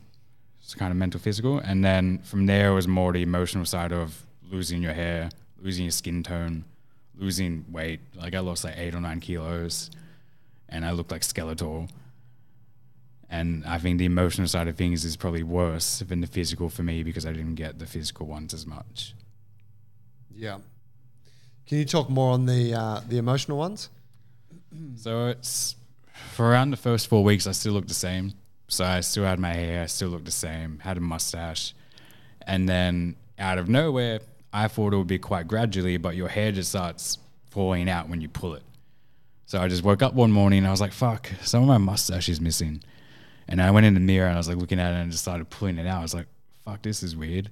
[0.74, 1.58] kind of mental physical.
[1.58, 5.84] And then from there it was more the emotional side of losing your hair, losing
[5.84, 6.64] your skin tone,
[7.16, 8.00] losing weight.
[8.14, 9.90] Like I lost like eight or nine kilos
[10.68, 11.88] and I looked like skeletal.
[13.28, 16.82] And I think the emotional side of things is probably worse than the physical for
[16.82, 19.14] me because I didn't get the physical ones as much.
[20.34, 20.58] Yeah.
[21.66, 23.90] Can you talk more on the uh, the emotional ones?
[24.96, 25.74] So it's
[26.32, 28.34] for around the first four weeks, I still looked the same.
[28.68, 31.74] So I still had my hair, I still looked the same, had a mustache.
[32.46, 34.20] And then out of nowhere,
[34.52, 37.18] I thought it would be quite gradually, but your hair just starts
[37.50, 38.62] falling out when you pull it.
[39.46, 41.78] So I just woke up one morning and I was like, fuck, some of my
[41.78, 42.82] mustache is missing.
[43.48, 45.22] And I went in the mirror and I was like looking at it and just
[45.22, 46.00] started pulling it out.
[46.00, 46.26] I was like,
[46.64, 47.50] fuck, this is weird.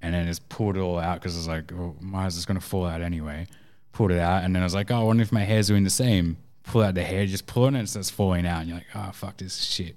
[0.00, 2.46] And then just pulled it all out because I was like, oh, my is just
[2.46, 3.48] going to fall out anyway.
[3.92, 4.44] Pulled it out.
[4.44, 6.36] And then I was like, oh, I wonder if my hair's doing the same.
[6.62, 8.60] Pull out the hair, just pull it and it starts falling out.
[8.60, 9.96] And you're like, oh, fuck this shit.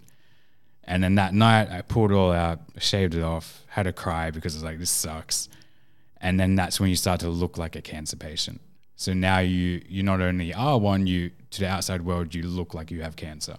[0.87, 4.31] And then that night, I pulled it all out, shaved it off, had a cry
[4.31, 5.49] because I was like, this sucks.
[6.21, 8.61] And then that's when you start to look like a cancer patient.
[8.95, 12.73] So now you you not only are one, you to the outside world, you look
[12.73, 13.57] like you have cancer.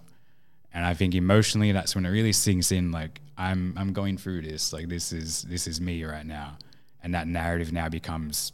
[0.75, 2.91] And I think emotionally, that's when it really sinks in.
[2.91, 4.73] Like I'm I'm going through this.
[4.73, 6.57] Like this is this is me right now,
[7.03, 8.53] and that narrative now becomes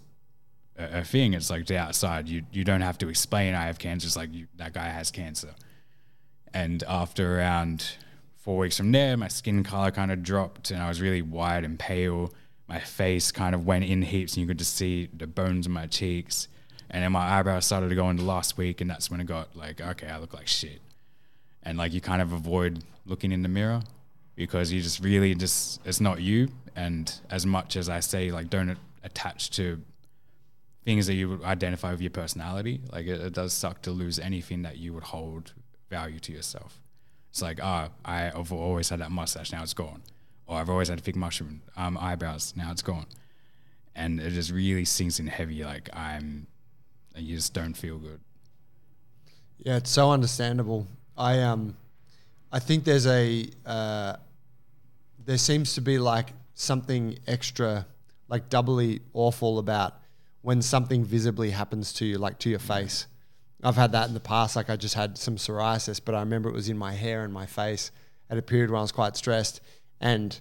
[0.76, 1.32] a, a thing.
[1.32, 2.28] It's like the outside.
[2.28, 4.06] You you don't have to explain I have cancer.
[4.06, 5.54] It's like you, that guy has cancer.
[6.52, 7.96] And after around
[8.44, 11.64] four weeks from there, my skin color kind of dropped, and I was really white
[11.64, 12.30] and pale.
[12.68, 15.72] My face kind of went in heaps, and you could just see the bones in
[15.72, 16.48] my cheeks.
[16.90, 19.56] And then my eyebrows started to go into last week, and that's when it got
[19.56, 20.82] like, okay, I look like shit.
[21.62, 23.80] And like you kind of avoid looking in the mirror
[24.36, 26.48] because you just really just it's not you.
[26.76, 29.80] And as much as I say, like, don't attach to
[30.84, 34.18] things that you would identify with your personality, like it, it does suck to lose
[34.18, 35.54] anything that you would hold
[35.88, 36.83] value to yourself.
[37.34, 40.02] It's like, ah, oh, I've always had that mustache, now it's gone.
[40.46, 42.54] or I've always had thick mushroom um, eyebrows.
[42.56, 43.06] Now it's gone,
[43.96, 45.64] and it just really sinks in heavy.
[45.64, 46.46] Like I'm,
[47.16, 48.20] you just don't feel good.
[49.58, 50.86] Yeah, it's so understandable.
[51.16, 51.76] I um,
[52.52, 54.14] I think there's a uh,
[55.24, 57.84] there seems to be like something extra,
[58.28, 59.94] like doubly awful about
[60.42, 63.08] when something visibly happens to you, like to your face.
[63.64, 64.56] I've had that in the past.
[64.56, 67.32] Like I just had some psoriasis, but I remember it was in my hair and
[67.32, 67.90] my face
[68.28, 69.60] at a period when I was quite stressed,
[70.00, 70.38] and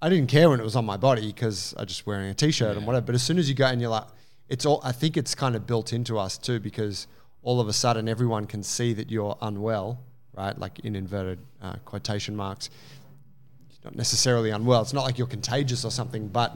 [0.00, 2.34] I didn't care when it was on my body because I was just wearing a
[2.34, 3.06] t-shirt and whatever.
[3.06, 4.06] But as soon as you go and you're like,
[4.48, 4.80] it's all.
[4.84, 7.06] I think it's kind of built into us too because
[7.42, 10.00] all of a sudden everyone can see that you're unwell,
[10.36, 10.56] right?
[10.58, 12.70] Like in inverted uh, quotation marks.
[13.70, 14.82] You're not necessarily unwell.
[14.82, 16.54] It's not like you're contagious or something, but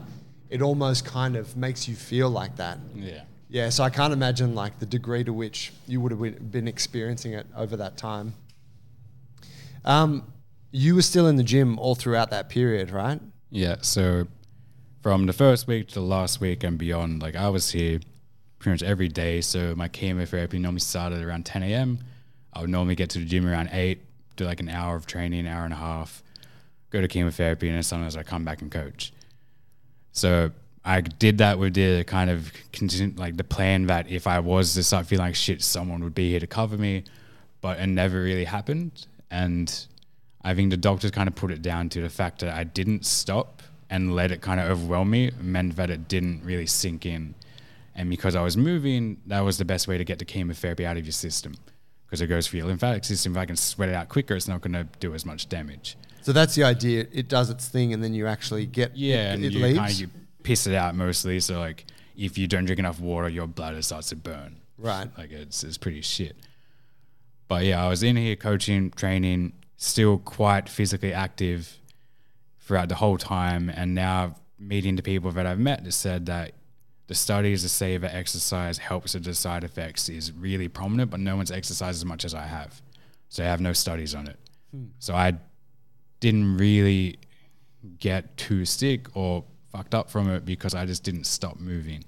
[0.49, 2.77] it almost kind of makes you feel like that.
[2.95, 3.23] Yeah.
[3.53, 7.33] Yeah, so I can't imagine like the degree to which you would have been experiencing
[7.33, 8.33] it over that time.
[9.85, 10.33] Um,
[10.71, 13.21] you were still in the gym all throughout that period, right?
[13.51, 13.75] Yeah.
[13.81, 14.27] So
[15.03, 17.99] from the first week to the last week and beyond, like I was here
[18.57, 19.39] pretty much every day.
[19.39, 21.99] So my chemotherapy normally started around 10 a.m.
[22.53, 24.01] I would normally get to the gym around 8,
[24.35, 26.23] do like an hour of training, an hour and a half,
[26.89, 29.13] go to chemotherapy, and then sometimes I come back and coach.
[30.11, 30.49] So
[30.85, 32.51] I did that with the kind of
[33.15, 36.29] like the plan that if I was to start feeling like shit, someone would be
[36.29, 37.05] here to cover me,
[37.61, 39.07] but it never really happened.
[39.31, 39.73] And
[40.43, 43.05] I think the doctors kind of put it down to the fact that I didn't
[43.05, 47.35] stop and let it kind of overwhelm me meant that it didn't really sink in.
[47.95, 50.97] And because I was moving, that was the best way to get the chemotherapy out
[50.97, 51.53] of your system
[52.05, 53.33] because it goes through your lymphatic system.
[53.33, 55.95] If I can sweat it out quicker, it's not going to do as much damage.
[56.21, 57.05] So that's the idea.
[57.11, 59.77] It does its thing, and then you actually get Yeah, it, and it you leaves.
[59.79, 60.09] kind of you
[60.43, 61.39] piss it out mostly.
[61.39, 64.57] So like, if you don't drink enough water, your bladder starts to burn.
[64.77, 65.09] right.
[65.17, 66.35] Like it's it's pretty shit.
[67.47, 71.79] But yeah, I was in here coaching, training, still quite physically active
[72.59, 76.53] throughout the whole time, and now meeting the people that I've met that said that
[77.07, 81.19] the studies that say that exercise helps with the side effects is really prominent, but
[81.19, 82.81] no one's exercised as much as I have.
[83.27, 84.39] So I have no studies on it.
[84.71, 84.85] Hmm.
[84.99, 85.33] So I
[86.21, 87.17] didn't really
[87.99, 92.05] get too sick or fucked up from it because I just didn't stop moving.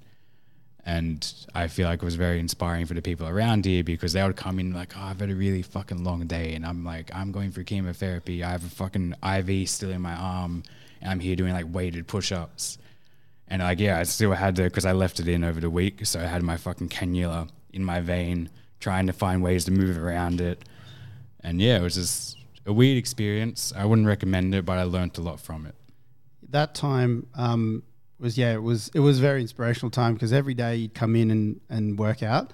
[0.86, 4.21] And I feel like it was very inspiring for the people around here because they
[4.21, 6.54] would come in like, oh, I've had a really fucking long day.
[6.54, 8.43] And I'm like, I'm going through chemotherapy.
[8.43, 10.62] I have a fucking IV still in my arm.
[11.01, 12.78] And I'm here doing like weighted push ups.
[13.47, 16.06] And like, yeah, I still had to, because I left it in over the week.
[16.06, 19.97] So I had my fucking cannula in my vein, trying to find ways to move
[19.97, 20.63] around it.
[21.41, 23.73] And yeah, it was just a weird experience.
[23.75, 25.73] I wouldn't recommend it, but I learned a lot from it.
[26.55, 27.83] That time um,
[28.19, 31.15] was yeah, it was it was a very inspirational time because every day you'd come
[31.15, 32.51] in and, and work out,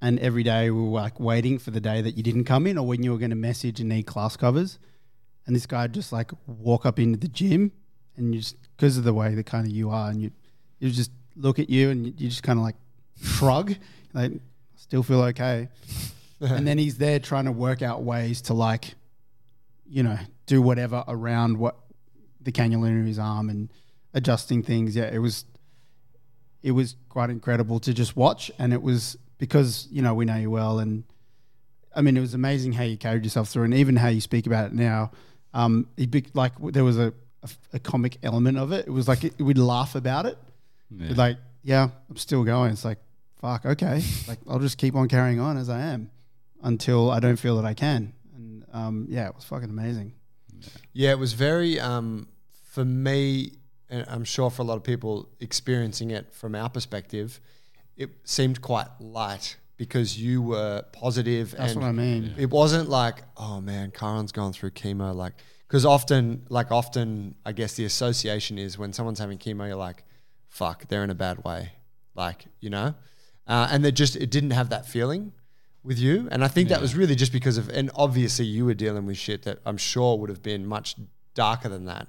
[0.00, 2.76] and every day we were like waiting for the day that you didn't come in
[2.76, 4.78] or when you were going to message and need class covers,
[5.46, 7.72] and this guy just like walk up into the gym
[8.16, 10.30] and you just because of the way that kind of you are and you
[10.78, 12.76] you just look at you and you, you just kind of like
[13.22, 13.74] shrug
[14.12, 14.32] like
[14.76, 15.68] still feel okay,
[16.40, 18.94] and then he's there trying to work out ways to like
[19.88, 21.76] you know do whatever around what
[22.48, 23.68] the cannula in his arm and
[24.14, 24.96] adjusting things.
[24.96, 25.44] Yeah, it was
[26.62, 30.36] it was quite incredible to just watch, and it was because you know we know
[30.36, 31.04] you well, and
[31.94, 34.46] I mean it was amazing how you carried yourself through, and even how you speak
[34.46, 35.10] about it now.
[35.54, 38.86] Um, it be, like there was a, a, a comic element of it.
[38.86, 40.38] It was like it, we'd laugh about it,
[40.90, 41.12] Yeah.
[41.16, 42.72] like yeah, I'm still going.
[42.72, 42.98] It's like
[43.40, 46.10] fuck, okay, like I'll just keep on carrying on as I am
[46.62, 48.12] until I don't feel that I can.
[48.34, 50.14] And um, yeah, it was fucking amazing.
[50.92, 52.26] Yeah, it was very um,
[52.78, 53.54] for me,
[53.90, 57.40] and I'm sure for a lot of people experiencing it from our perspective,
[57.96, 61.56] it seemed quite light because you were positive.
[61.58, 62.34] That's what I mean.
[62.38, 65.12] It wasn't like, oh man, Karan's gone through chemo.
[65.12, 65.32] Like,
[65.66, 70.04] because often, like often, I guess the association is when someone's having chemo, you're like,
[70.46, 71.72] fuck, they're in a bad way.
[72.14, 72.94] Like, you know,
[73.48, 75.32] uh, and they just it didn't have that feeling
[75.82, 76.28] with you.
[76.30, 79.18] And I think that was really just because of, and obviously you were dealing with
[79.18, 80.94] shit that I'm sure would have been much
[81.34, 82.06] darker than that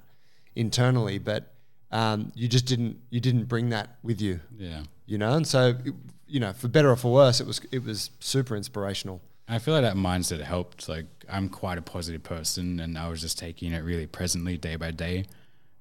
[0.60, 1.52] internally, but
[1.90, 4.82] um, you just didn't, you didn't bring that with you, Yeah.
[5.06, 5.32] you know?
[5.34, 5.94] And so, it-
[6.28, 9.20] you know, for better or for worse, it was, it was super inspirational.
[9.48, 10.88] I feel like that mindset helped.
[10.88, 14.76] Like I'm quite a positive person, and I was just taking it really presently, day
[14.76, 15.24] by day.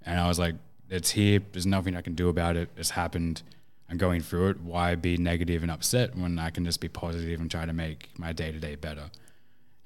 [0.03, 0.55] And I was like,
[0.89, 1.39] "It's here.
[1.51, 2.69] There's nothing I can do about it.
[2.75, 3.43] It's happened.
[3.87, 4.61] I'm going through it.
[4.61, 8.09] Why be negative and upset when I can just be positive and try to make
[8.17, 9.11] my day to day better?"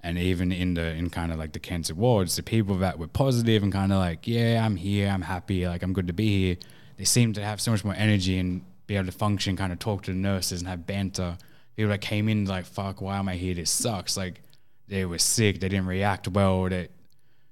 [0.03, 3.07] And even in the in kind of like the cancer wards, the people that were
[3.07, 5.07] positive and kind of like, "Yeah, I'm here.
[5.09, 5.65] I'm happy.
[5.65, 6.57] Like I'm good to be here."
[6.97, 9.79] They seemed to have so much more energy and be able to function, kind of
[9.79, 11.37] talk to the nurses and have banter
[11.75, 14.41] people that came in like fuck why am i here this sucks like
[14.87, 16.87] they were sick they didn't react well they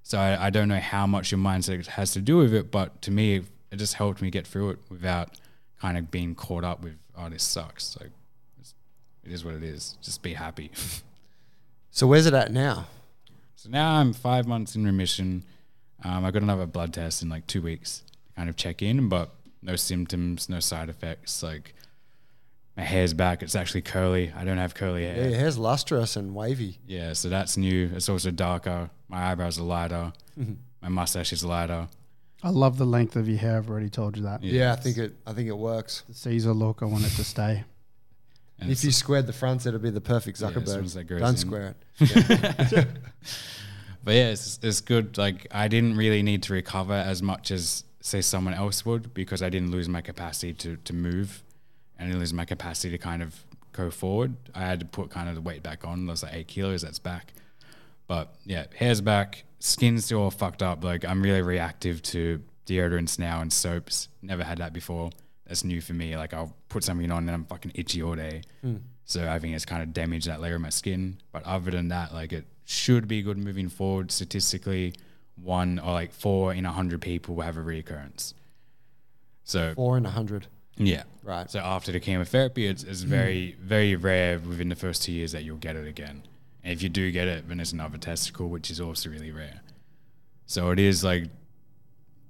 [0.03, 3.01] So I, I don't know how much your mindset has to do with it, but
[3.03, 5.39] to me, it just helped me get through it without
[5.79, 7.97] kind of being caught up with, oh, this sucks.
[7.99, 8.09] Like,
[9.23, 9.97] it is what it is.
[10.01, 10.71] Just be happy.
[11.91, 12.88] So where's it at now?
[13.56, 15.43] so now I'm five months in remission.
[16.04, 19.08] Um, I got another blood test in like two weeks to kind of check in,
[19.08, 19.30] but
[19.62, 21.43] no symptoms, no side effects.
[21.43, 21.75] Like,
[22.75, 23.43] my hair's back.
[23.43, 24.32] It's actually curly.
[24.36, 25.15] I don't have curly hair.
[25.17, 26.80] Yeah, your hair's lustrous and wavy.
[26.88, 27.91] Yeah, so that's new.
[27.93, 28.89] It's also darker.
[29.08, 30.13] My eyebrows are lighter.
[30.82, 31.88] My mustache is lighter.
[32.41, 33.58] I love the length of your hair.
[33.58, 34.41] I've already told you that.
[34.41, 35.13] Yeah, I think it.
[35.27, 36.04] I think it works.
[36.08, 37.63] The Caesar look, I want it to stay.
[38.62, 40.67] And if you squared the fronts, it'll be the perfect Zuckerberg.
[40.67, 41.38] soon as that goes Don't in.
[41.38, 42.88] square it.
[44.04, 45.17] but yeah, it's, it's good.
[45.17, 49.41] Like I didn't really need to recover as much as say someone else would because
[49.41, 51.43] I didn't lose my capacity to to move,
[51.97, 54.36] and I didn't lose my capacity to kind of go forward.
[54.54, 56.06] I had to put kind of the weight back on.
[56.06, 56.84] That's like eight kilos.
[56.84, 57.34] That's back.
[58.08, 59.45] But yeah, hair's back.
[59.60, 60.84] Skin's still all fucked up.
[60.84, 64.10] Like I'm really reactive to deodorants now and soaps.
[64.21, 65.12] Never had that before.
[65.51, 66.15] That's new for me.
[66.15, 68.43] Like I'll put something on and I'm fucking itchy all day.
[68.61, 68.77] Hmm.
[69.03, 71.17] So I think it's kind of damaged that layer of my skin.
[71.33, 74.11] But other than that, like it should be good moving forward.
[74.11, 74.93] Statistically,
[75.35, 78.33] one or like four in a hundred people will have a reoccurrence.
[79.43, 80.47] So Four in a hundred.
[80.77, 81.03] yeah.
[81.21, 81.51] Right.
[81.51, 83.09] So after the chemotherapy, it's, it's hmm.
[83.09, 86.23] very, very rare within the first two years that you'll get it again.
[86.63, 89.59] And if you do get it, then it's another testicle, which is also really rare.
[90.45, 91.25] So it is like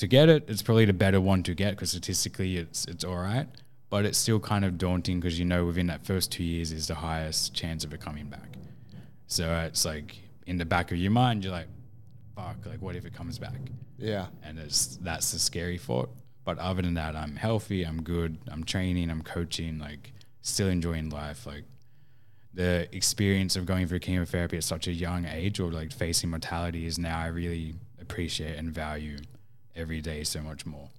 [0.02, 3.18] to get it, it's probably the better one to get because statistically it's it's all
[3.18, 3.48] right,
[3.92, 6.88] but it's still kind of daunting because you know within that first two years is
[6.88, 8.58] the highest chance of it coming back.
[9.28, 11.68] So it's like in the back of your mind, you're like,
[12.36, 12.66] "Fuck!
[12.66, 13.60] Like, what if it comes back?"
[14.00, 14.26] Yeah.
[14.44, 16.10] and it's that's the scary thought.
[16.46, 17.84] But other than that, I'm healthy.
[17.84, 18.40] I'm good.
[18.48, 19.12] I'm training.
[19.12, 19.78] I'm coaching.
[19.78, 21.46] Like still enjoying life.
[21.46, 21.66] Like
[22.56, 26.88] the experience of going through chemotherapy at such a young age, or like facing mortality,
[26.88, 29.20] is now I really appreciate and value
[29.76, 30.90] every day so much more.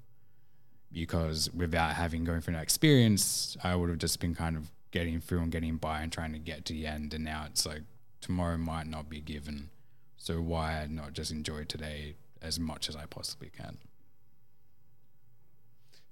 [0.92, 5.20] Because without having going through that experience, I would have just been kind of getting
[5.20, 7.14] through and getting by and trying to get to the end.
[7.14, 7.82] And now it's like
[8.20, 9.70] tomorrow might not be given.
[10.16, 13.78] So why not just enjoy today as much as I possibly can?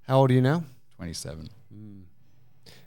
[0.07, 0.63] How old are you now?
[0.97, 1.49] 27.
[1.71, 1.99] Hmm.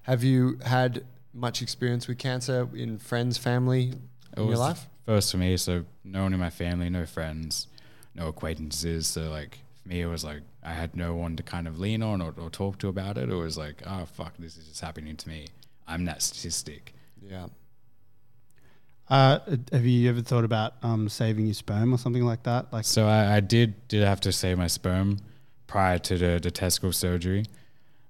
[0.03, 3.95] Have you had much experience with cancer in friends, family
[4.37, 4.87] It in your life?
[5.07, 7.69] First for me, so no one in my family, no friends,
[8.15, 9.07] no acquaintances.
[9.07, 12.21] So like me, it was like I had no one to kind of lean on
[12.21, 13.29] or, or talk to about it.
[13.29, 15.47] It was like, oh fuck, this is just happening to me.
[15.87, 16.95] I'm that statistic.
[17.23, 17.47] Yeah.
[19.09, 19.39] Uh,
[19.71, 22.73] have you ever thought about um, saving your sperm or something like that?
[22.73, 25.19] Like, So I, I did did have to save my sperm
[25.67, 27.45] prior to the, the testicle surgery.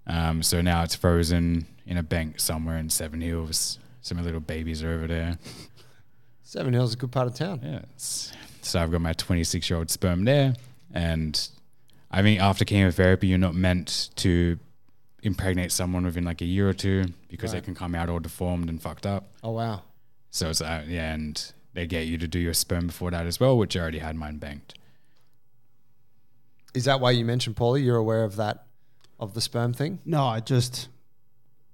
[0.06, 3.78] Um, so now it's frozen in a bank somewhere in Seven Hills.
[4.02, 5.38] Some little babies are over there.
[6.42, 7.60] Seven Hills is a good part of town.
[7.64, 7.80] Yeah.
[7.96, 10.54] So I've got my 26 year old sperm there.
[10.92, 11.48] And
[12.14, 14.58] I mean, after chemotherapy, you're not meant to
[15.24, 17.60] impregnate someone within like a year or two because Right.
[17.60, 19.32] they can come out all deformed and fucked up.
[19.42, 19.82] Oh wow.
[20.30, 23.40] So it's, uh, yeah, and they get you to do your sperm before that as
[23.40, 24.74] well, which I already had mine banked.
[26.74, 27.82] Is that why you mentioned Paulie?
[27.84, 28.66] You're aware of that,
[29.18, 30.00] of the sperm thing?
[30.04, 30.88] no, I just,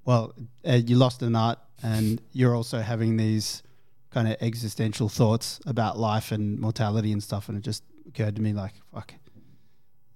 [0.05, 0.35] well,
[0.67, 3.63] uh, you lost a nut and you're also having these
[4.11, 7.49] kind of existential thoughts about life and mortality and stuff.
[7.49, 9.15] And it just occurred to me like, fuck,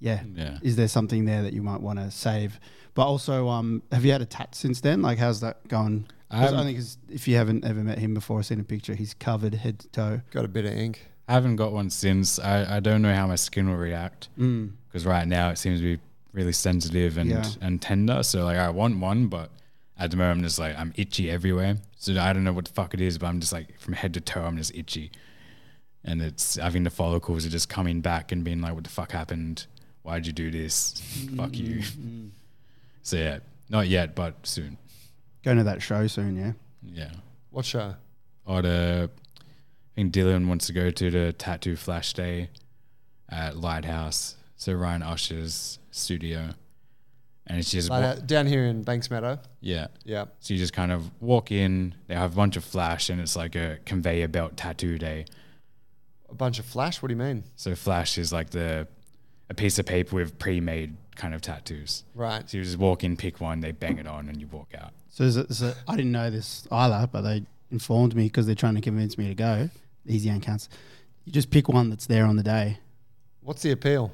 [0.05, 0.23] yeah.
[0.35, 0.59] Yeah.
[0.63, 2.61] Is there something there that you might want to save?
[2.95, 5.03] But also, um, have you had a tat since then?
[5.03, 6.07] Like, how's that going?
[6.31, 8.95] 'Cause Um, I think 'cause if you haven't ever met him before, seen a picture,
[8.95, 10.21] he's covered head to toe.
[10.31, 11.07] Got a bit of ink.
[11.29, 12.39] I haven't got one since.
[12.39, 14.73] I, I don't know how my skin will react Mm.
[14.89, 17.45] because right now it seems to be really sensitive and, Yeah.
[17.61, 18.23] and tender.
[18.23, 19.51] So like I want one, but
[19.97, 21.79] at the moment it's like I'm itchy everywhere.
[21.97, 24.13] So I don't know what the fuck it is, but I'm just like from head
[24.15, 25.11] to toe I'm just itchy,
[26.05, 28.91] and it's I think the follicles are just coming back and being like, what the
[28.91, 29.67] fuck happened?
[30.05, 31.01] Why'd you do this?
[31.37, 31.83] fuck you.
[33.03, 34.79] So yeah, not yet, but soon.
[35.45, 36.53] Going to that show soon, yeah.
[36.83, 37.11] Yeah.
[37.51, 37.97] What show?
[38.47, 42.49] or the I think Dylan wants to go to the tattoo flash day
[43.29, 44.37] at Lighthouse.
[44.57, 46.55] So Ryan Usher's studio.
[47.47, 49.39] And it's just Like, wa- uh, down here in Banksmeadow.
[49.61, 49.89] yeah.
[50.05, 50.25] Yeah.
[50.41, 53.37] So you just kind of walk in, they have a bunch of flash and it's
[53.37, 55.27] like a conveyor belt tattoo day.
[56.31, 57.03] A bunch of flash.
[57.03, 57.45] What do you mean?
[57.57, 58.89] So flash is like the
[59.55, 62.05] a piece of paper with pre-made kind of tattoos.
[62.15, 62.49] Right.
[62.51, 64.93] So you just walk in, pick one, they bang it on and you walk out.
[65.11, 68.47] So, is it, is it, I didn't know this either, but they informed me because
[68.47, 69.71] they're trying to convince me to go.
[70.07, 70.69] Easy Young Cunts.
[71.25, 72.79] You just pick one that's there on the day.
[73.43, 74.13] What's the appeal?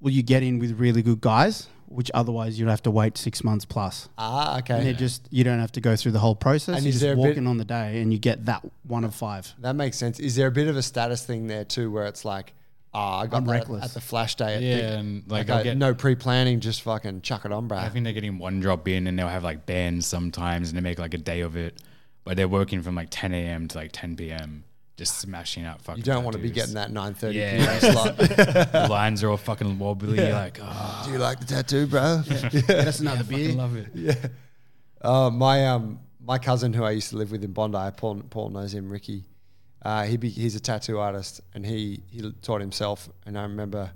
[0.00, 3.42] well, you get in with really good guys, which otherwise you'd have to wait six
[3.42, 4.08] months plus.
[4.16, 4.84] Ah, And okay.
[4.84, 6.76] they're just you don't have to go through the whole process.
[6.76, 8.62] And you is just there a walk in on the day and you get that
[8.84, 9.52] one of five.
[9.58, 10.20] That makes sense.
[10.20, 12.54] Is there a bit of a status thing there too, where it's like,
[12.98, 13.84] ah, I got I'm that reckless.
[13.84, 14.54] at the flash day.
[14.56, 17.68] At Yeah, the, and like, like, I'll get no pre-planning, just fucking chuck it on,
[17.68, 17.78] bro.
[17.78, 20.82] I think they're getting one drop in and they'll have like bands sometimes and they
[20.82, 21.80] make like a day of it.
[22.24, 23.68] But they're working from like 10 a.m.
[23.68, 24.64] to like 10 p.m.
[24.98, 27.78] just smashing out fucking You don't want to be getting that 9:30 Yeah.
[27.78, 27.92] p.m.
[27.92, 28.16] slot.
[28.18, 30.18] the lines are all fucking wobbly.
[30.18, 32.22] You're like, oh, Do you like the tattoo, bro?
[32.50, 33.52] Get us another I beer.
[33.52, 33.86] love it.
[33.94, 34.14] Yeah.
[35.00, 38.50] Uh, my um my cousin who I used to live with in Bondi, Paul, Paul
[38.50, 39.24] knows him, Ricky.
[39.82, 43.08] Uh, he be, he's a tattoo artist, and he he taught himself.
[43.26, 43.90] And I remember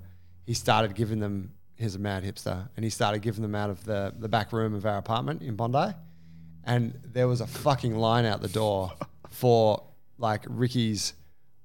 [0.45, 1.53] he started giving them.
[1.75, 4.73] He's a mad hipster, and he started giving them out of the the back room
[4.73, 5.93] of our apartment in Bondi.
[6.65, 8.93] And there was a fucking line out the door
[9.29, 9.83] for
[10.17, 11.13] like Ricky's,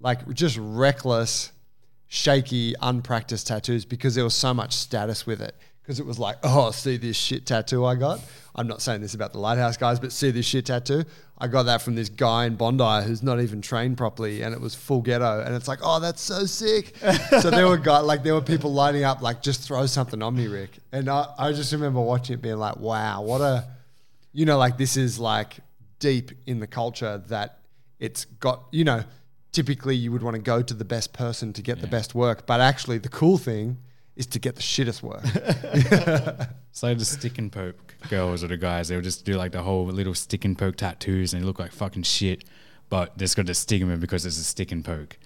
[0.01, 1.53] like just reckless,
[2.09, 5.55] shaky, unpracticed tattoos because there was so much status with it.
[5.89, 8.21] Because it was like, oh, see this shit tattoo I got.
[8.55, 11.05] I'm not saying this about the Lighthouse guys, but see this shit tattoo.
[11.39, 14.61] I got that from this guy in Bondi who's not even trained properly, and it
[14.61, 15.41] was full ghetto.
[15.41, 16.95] And it's like, oh, that's so sick.
[17.41, 20.37] so there were guys, like there were people lining up, like just throw something on
[20.37, 20.73] me, Rick.
[20.93, 23.67] And I, I just remember watching it, being like, wow, what a,
[24.35, 25.55] you know, like this is like
[26.01, 27.61] deep in the culture that
[27.99, 29.05] it's got, you know,
[29.53, 32.47] typically you would want to go to the best person to get the best work,
[32.47, 33.79] but actually the cool thing
[34.19, 35.23] is to get the shittest work.
[35.25, 38.89] It's like the stick and poke girls or the guys.
[38.89, 41.59] They would just do like the whole little stick and poke tattoos and they look
[41.59, 42.45] like fucking shit,
[42.89, 45.17] but there's got the stigma because it's a stick and poke.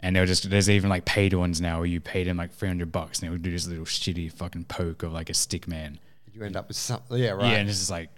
[0.00, 2.68] And they'll just there's even like paid ones now where you pay them like three
[2.68, 5.66] hundred bucks and they would do this little shitty fucking poke of like a stick
[5.66, 5.98] man.
[6.32, 7.50] you end up with something, yeah, right.
[7.50, 8.10] Yeah, and it's just like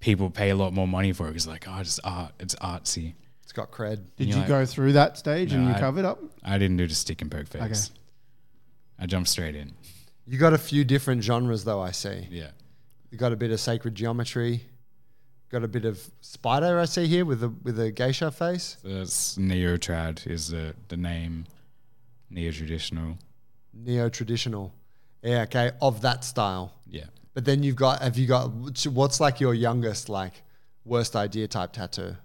[0.00, 3.14] people pay a lot more money for it because like oh it's art, it's artsy.
[3.42, 4.00] It's got cred.
[4.16, 6.20] Did You're like- go through that stage and you I- covered up?
[6.44, 7.90] I didn't do the stick and poke phase.
[8.98, 9.72] I jumped straight in.
[10.26, 12.28] You got a few different genres though, I see.
[12.30, 12.50] Yeah.
[13.10, 14.62] You got a bit of sacred geometry,
[15.50, 18.76] got a bit of spider, I see here with a with a geisha face.
[18.82, 21.46] So that's neo trad is the the name.
[22.30, 23.18] Neo traditional.
[23.72, 24.72] Neo traditional.
[25.22, 26.72] Yeah, okay, of that style.
[26.86, 27.04] Yeah.
[27.34, 28.50] But then you've got have you got
[28.86, 30.42] what's like your youngest like
[30.84, 32.16] worst idea type tattoo?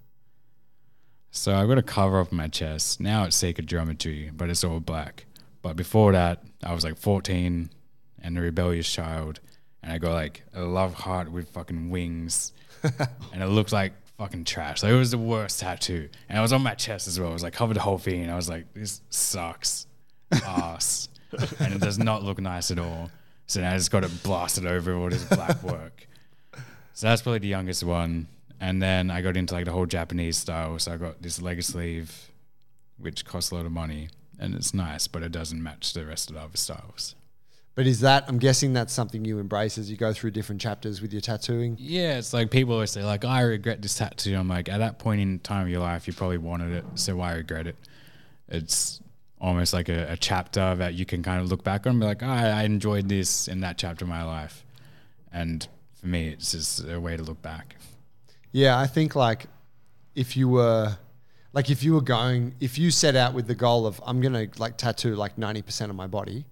[1.31, 2.99] So I've got a cover up my chest.
[2.99, 5.25] Now it's sacred geometry, but it's all black.
[5.61, 7.69] But before that, I was like 14
[8.21, 9.39] and a rebellious child.
[9.81, 12.53] And I got like a love heart with fucking wings.
[12.83, 14.83] and it looked like fucking trash.
[14.83, 16.09] Like it was the worst tattoo.
[16.27, 17.29] And it was on my chest as well.
[17.29, 18.21] It was like covered the whole thing.
[18.21, 19.87] And I was like, this sucks.
[20.31, 21.09] Ass.
[21.59, 23.09] and it does not look nice at all.
[23.47, 26.07] So now I just got it blasted over all this black work.
[26.93, 28.27] So that's probably the youngest one.
[28.59, 30.77] And then I got into like the whole Japanese style.
[30.79, 32.31] So I got this leg sleeve,
[32.97, 34.09] which costs a lot of money.
[34.39, 37.15] And it's nice, but it doesn't match the rest of the other styles.
[37.75, 41.01] But is that I'm guessing that's something you embrace as you go through different chapters
[41.01, 41.77] with your tattooing?
[41.79, 44.35] Yeah, it's like people always say, like, I regret this tattoo.
[44.35, 46.85] I'm like, at that point in time of your life, you probably wanted it.
[46.95, 47.75] So why regret it?
[48.47, 49.01] It's
[49.39, 52.05] almost like a, a chapter that you can kind of look back on and be
[52.05, 54.65] like, oh, I enjoyed this in that chapter of my life.
[55.31, 57.75] And for me, it's just a way to look back.
[58.51, 59.45] Yeah, I think like
[60.15, 60.97] if you were
[61.53, 64.47] like if you were going if you set out with the goal of I'm gonna
[64.57, 66.45] like tattoo like ninety percent of my body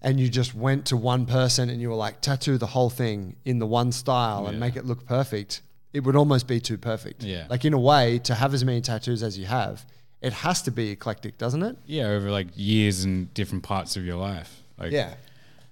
[0.00, 3.36] and you just went to one person and you were like tattoo the whole thing
[3.44, 5.62] in the one style and make it look perfect,
[5.92, 7.22] it would almost be too perfect.
[7.22, 7.46] Yeah.
[7.48, 9.86] Like in a way, to have as many tattoos as you have,
[10.20, 11.76] it has to be eclectic, doesn't it?
[11.86, 14.62] Yeah, over like years and different parts of your life.
[14.76, 15.14] Like, Yeah.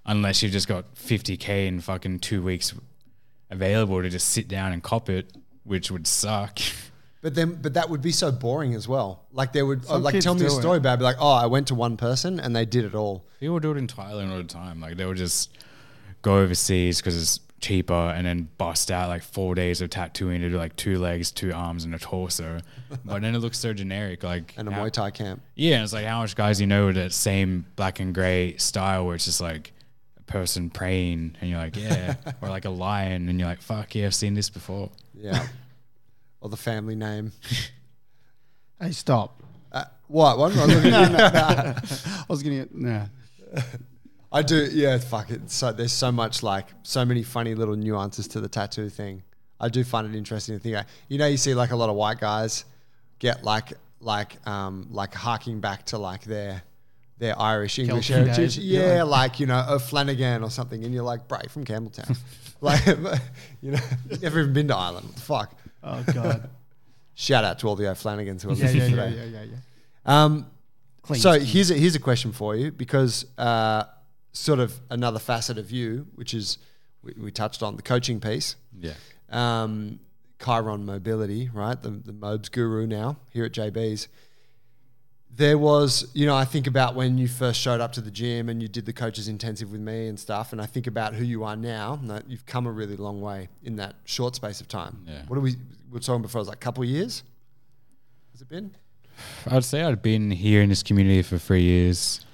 [0.07, 2.73] unless you've just got 50k in fucking two weeks
[3.51, 5.33] available to just sit down and cop it,
[5.65, 6.61] which would suck.
[7.23, 9.25] But then, but that would be so boring as well.
[9.33, 10.61] Like there would, uh, Some like kids tell me a do it.
[10.61, 12.95] story about, it, be like, oh, I went to one person and they did it
[12.95, 13.25] all.
[13.41, 14.81] People do it in Thailand all the time.
[14.81, 15.51] Like they would just
[16.23, 20.49] go overseas because it's cheaper and then bust out like four days of tattooing to
[20.49, 22.59] do like two legs, two arms, and a torso.
[23.05, 24.23] but then it looks so generic.
[24.23, 25.43] Like And a how- Muay Thai camp.
[25.57, 28.57] Yeah, and it's like how much guys you know with that same black and gray
[28.57, 29.75] style where it's just like
[30.17, 33.95] a person praying and you're like, yeah, or like a lion and you're like, fuck
[33.95, 34.89] yeah, I've seen this before.
[35.15, 35.47] Yeah.
[36.41, 37.33] Or the family name.
[38.83, 39.43] Hey, stop.
[39.71, 40.39] Uh, what?
[40.39, 40.57] What?
[40.57, 42.03] I looking at?
[42.09, 43.05] I was get nah.
[44.33, 44.69] I do.
[44.73, 44.97] Yeah.
[44.97, 45.51] Fuck it.
[45.51, 49.23] So there's so much like so many funny little nuances to the tattoo thing.
[49.61, 50.87] I do find it interesting to think.
[51.09, 52.65] You know, you see like a lot of white guys
[53.19, 56.63] get like like um like harking back to like their
[57.19, 58.57] their Irish English heritage.
[58.57, 59.03] Yeah, Yeah.
[59.03, 62.17] like you know a Flanagan or something, and you're like, "Bray from Campbelltown."
[62.63, 62.87] like,
[63.61, 63.79] you know,
[64.23, 65.11] never even been to Ireland.
[65.17, 65.55] Fuck.
[65.83, 66.49] Oh god.
[67.15, 69.17] Shout out to all the O'Flanagans who are yeah, listening yeah, yeah, today.
[69.17, 70.25] yeah, yeah, yeah.
[70.25, 70.47] Um,
[71.03, 71.47] Clean so skin.
[71.47, 73.85] here's a, here's a question for you because uh,
[74.33, 76.59] sort of another facet of you, which is
[77.03, 78.57] we, we touched on the coaching piece.
[78.79, 78.95] Yeah.
[79.31, 80.01] Um,
[80.43, 81.81] Chiron Mobility, right?
[81.81, 84.09] The the Mobs guru now here at JB's.
[85.37, 88.49] There was, you know, I think about when you first showed up to the gym
[88.49, 91.25] and you did the coaches intensive with me and stuff, and I think about who
[91.25, 91.99] you are now.
[92.05, 95.05] That you've come a really long way in that short space of time.
[95.07, 95.23] Yeah.
[95.29, 95.53] What are we?
[95.91, 96.41] We were talking before.
[96.41, 97.23] It was like a couple of years.
[98.33, 98.75] Has it been?
[99.47, 102.25] I'd say I'd been here in this community for three years,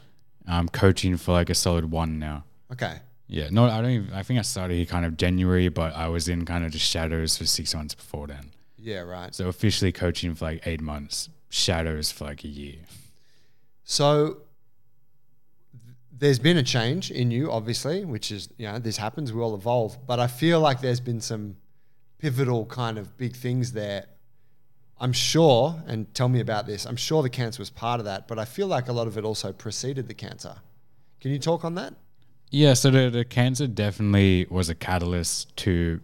[0.47, 2.45] um, coaching for like a solid one now.
[2.73, 2.99] Okay.
[3.29, 3.91] Yeah, no, I don't.
[3.91, 6.73] Even, I think I started here kind of January, but I was in kind of
[6.73, 8.51] just shadows for six months before then.
[8.79, 9.01] Yeah.
[9.01, 9.35] Right.
[9.35, 12.77] So officially coaching for like eight months, shadows for like a year.
[13.85, 14.39] So
[16.19, 19.55] there's been a change in you, obviously, which is, you know, this happens, we all
[19.55, 19.99] evolve.
[20.07, 21.57] But I feel like there's been some
[22.19, 24.07] pivotal kind of big things there.
[24.99, 28.27] I'm sure, and tell me about this, I'm sure the cancer was part of that,
[28.27, 30.57] but I feel like a lot of it also preceded the cancer.
[31.21, 31.95] Can you talk on that?
[32.51, 36.01] Yeah, so the, the cancer definitely was a catalyst to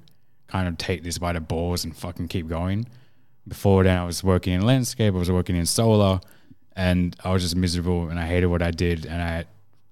[0.49, 2.86] kind of take this by the balls and fucking keep going.
[3.47, 6.20] Before then, I was working in landscape, I was working in solar,
[6.76, 9.07] and I was just miserable and I hated what I did.
[9.07, 9.45] And I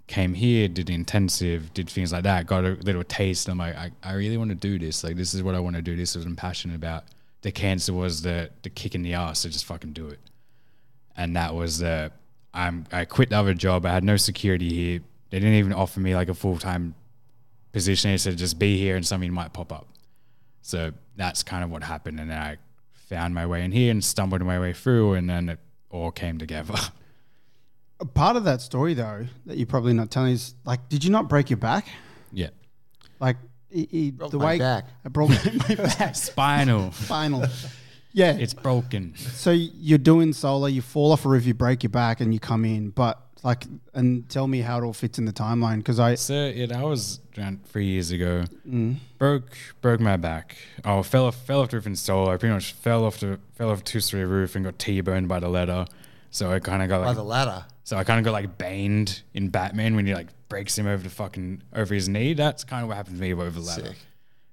[0.07, 3.48] came here, did intensive, did things like that, got a little taste.
[3.48, 5.05] I'm like, I, I really want to do this.
[5.05, 5.96] Like, this is what I want to do.
[5.96, 7.05] This is what I'm passionate about.
[7.42, 10.18] The cancer was the, the kick in the ass to just fucking do it.
[11.16, 12.12] And that was the,
[12.55, 13.86] I'm, I quit the other job.
[13.86, 15.01] I had no security here.
[15.30, 16.94] They didn't even offer me like a full time
[17.72, 18.11] position.
[18.11, 19.86] They said just be here and something might pop up.
[20.62, 22.20] So that's kind of what happened.
[22.20, 22.57] And then I
[23.11, 25.58] found my way in here and stumbled my way through, and then it
[25.90, 26.74] all came together.
[28.00, 31.11] A part of that story, though, that you're probably not telling is like, did you
[31.11, 31.86] not break your back?
[32.32, 32.48] yeah.
[33.18, 33.36] Like,
[33.68, 34.86] he, he- Broke the my way back.
[35.04, 35.28] I broke
[35.68, 36.92] my back, Spinal.
[36.92, 37.44] spinal.
[38.12, 39.14] Yeah, it's broken.
[39.16, 42.40] So you're doing solar, you fall off a roof, you break your back, and you
[42.40, 42.88] come in.
[42.90, 46.47] But like, and tell me how it all fits in the timeline because I So
[46.47, 48.45] yeah, that was around three years ago.
[48.68, 48.97] Mm.
[49.18, 50.57] Broke broke my back.
[50.84, 52.30] Oh, fell off fell off the roof in solo.
[52.30, 55.01] I pretty much fell off the fell off a two story roof and got T
[55.01, 55.86] boned by the ladder.
[56.30, 57.64] So I kind of got By like the ladder.
[57.84, 61.03] So I kind of got like baned in Batman when he like breaks him over
[61.03, 62.34] the fucking over his knee.
[62.34, 63.86] That's kind of what happened to me over the ladder.
[63.86, 63.97] Sick.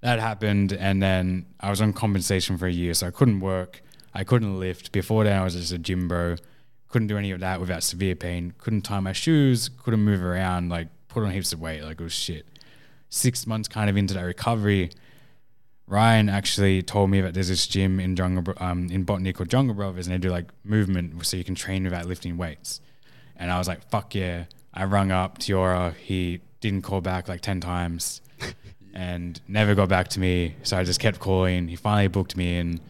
[0.01, 3.81] That happened, and then I was on compensation for a year, so I couldn't work.
[4.13, 4.91] I couldn't lift.
[4.91, 6.35] Before then, I was just a gym bro.
[6.89, 8.53] Couldn't do any of that without severe pain.
[8.57, 9.69] Couldn't tie my shoes.
[9.83, 10.69] Couldn't move around.
[10.69, 11.83] Like put on heaps of weight.
[11.83, 12.45] Like it was shit.
[13.09, 14.91] Six months kind of into that recovery,
[15.87, 19.73] Ryan actually told me that there's this gym in Jungle, um, in Botany called Jungle
[19.73, 22.81] Brothers, and they do like movement, so you can train without lifting weights.
[23.37, 25.95] And I was like, "Fuck yeah!" I rung up Tiora.
[25.95, 28.21] He didn't call back like ten times,
[28.93, 30.55] and never got back to me.
[30.63, 31.69] So I just kept calling.
[31.69, 32.81] He finally booked me in.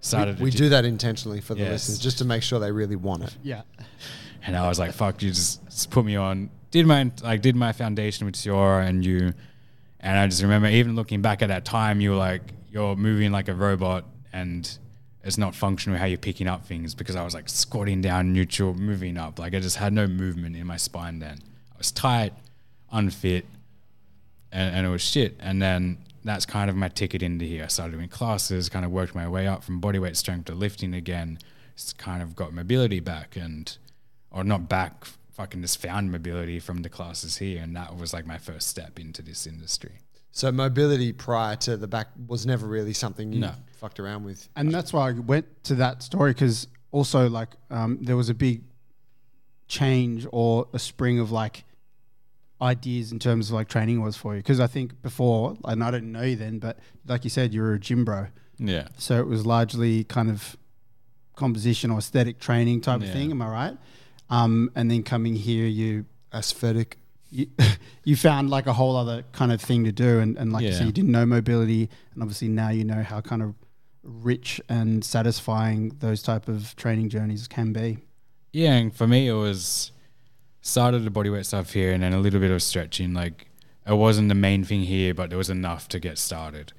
[0.00, 0.40] We, Started.
[0.40, 1.70] we a gy- do that intentionally for the Yes.
[1.72, 3.36] listeners, just to make sure they really want it.
[3.42, 3.62] yeah,
[4.46, 6.50] and I was like, "Fuck you!" Just, just put me on.
[6.70, 9.32] Did my like did my foundation with Tiora and you,
[10.00, 13.32] and I just remember even looking back at that time, you were like, "You're moving
[13.32, 14.78] like a robot," and
[15.24, 18.74] it's not functional how you're picking up things because I was like squatting down, neutral,
[18.74, 19.38] moving up.
[19.40, 21.18] Like I just had no movement in my spine.
[21.18, 21.38] Then
[21.74, 22.32] I was tight,
[22.92, 23.44] unfit,
[24.52, 25.34] and, and it was shit.
[25.40, 27.64] And then that's kind of my ticket into here.
[27.64, 30.94] I started doing classes, kind of worked my way up from bodyweight strength to lifting
[30.94, 31.38] again.
[31.74, 33.76] It's kind of got mobility back and,
[34.30, 37.62] or not back, fucking just found mobility from the classes here.
[37.62, 39.92] And that was like my first step into this industry.
[40.32, 43.52] So mobility prior to the back was never really something you No.
[43.80, 44.48] fucked around with.
[44.56, 48.34] and that's why I went to that story because also like um, there was a
[48.34, 48.62] big
[49.68, 51.64] change or a spring of like
[52.60, 55.90] ideas in terms of like training was for you because I think before and I
[55.90, 58.28] don't know you then, but like you said, you were a gym bro,
[58.58, 58.88] Yeah.
[58.96, 60.56] so it was largely kind of
[61.34, 63.30] composition or aesthetic training type of thing.
[63.30, 63.76] Am I right?
[64.30, 66.98] Um, and then coming here, you Aesthetic.
[67.30, 67.46] you,
[68.04, 70.72] you found like a whole other kind of thing to do and, and like you
[70.72, 73.54] said you didn't know mobility and obviously now you know how kind of
[74.02, 77.98] rich and satisfying those type of training journeys can be
[78.52, 79.92] Yeah, and for me it was
[80.66, 83.14] started the bodyweight stuff here and then a little bit of stretching.
[83.14, 83.46] Like
[83.86, 86.72] it wasn't the main thing here, but there was enough to get started.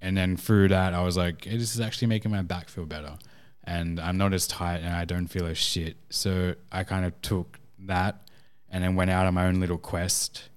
[0.00, 2.86] And then through that I was like, hey, this is actually making my back feel
[2.86, 3.18] better.
[3.62, 5.98] And I'm not as tight and I don't feel as shit.
[6.08, 8.22] So I kind of took that
[8.70, 10.48] and then went out on my own little quest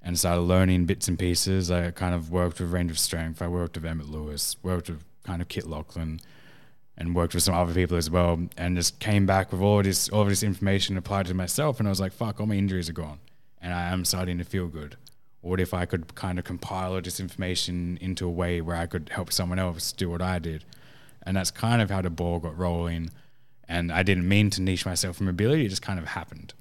[0.00, 1.70] and started learning bits and pieces.
[1.70, 3.42] I kind of worked with Range of Strength.
[3.42, 6.18] I worked with Emmet Louis, worked with kind of Kit Laughlin
[7.02, 10.08] and worked with some other people as well, and just came back with all this
[10.10, 12.88] all of this information applied to myself, and I was like, "Fuck, all my injuries
[12.88, 13.18] are gone,
[13.60, 14.96] and I am starting to feel good."
[15.40, 18.86] What if I could kind of compile all this information into a way where I
[18.86, 20.64] could help someone else do what I did?
[21.24, 23.10] And that's kind of how the ball got rolling.
[23.68, 26.54] And I didn't mean to niche myself in mobility; it just kind of happened.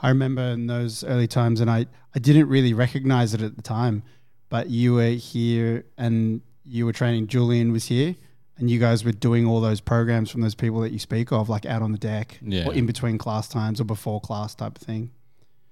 [0.00, 1.84] I remember in those early times, and I,
[2.14, 4.02] I didn't really recognize it at the time,
[4.48, 7.26] but you were here and you were training.
[7.26, 8.14] Julian was here,
[8.58, 11.48] and you guys were doing all those programs from those people that you speak of,
[11.48, 12.66] like out on the deck, Yeah.
[12.66, 15.10] or in between class times or before class type of thing.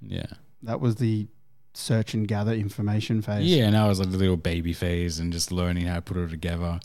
[0.00, 0.26] Yeah.
[0.62, 1.26] That was the
[1.72, 3.46] search and gather information phase.
[3.46, 6.16] Yeah, and I was like the little baby phase and just learning how to put
[6.18, 6.80] it together.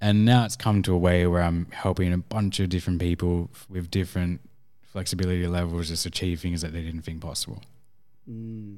[0.00, 3.50] And now it's come to a way where I'm helping a bunch of different people
[3.68, 4.40] with different
[4.82, 7.60] flexibility levels just achieve things that they didn't think possible.
[8.30, 8.76] Mm.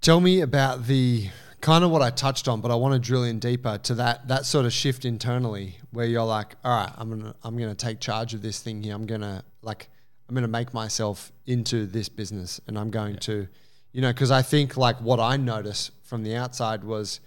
[0.00, 1.28] Tell me about the
[1.60, 4.28] kind of what I touched on, but I want to drill in deeper to that
[4.28, 8.00] that sort of shift internally where you're like, all right, I'm gonna I'm gonna take
[8.00, 8.94] charge of this thing here.
[8.94, 9.88] I'm gonna like
[10.28, 13.48] I'm gonna make myself into this business, and I'm going to,
[13.92, 17.20] you know, because I think like what I noticed from the outside was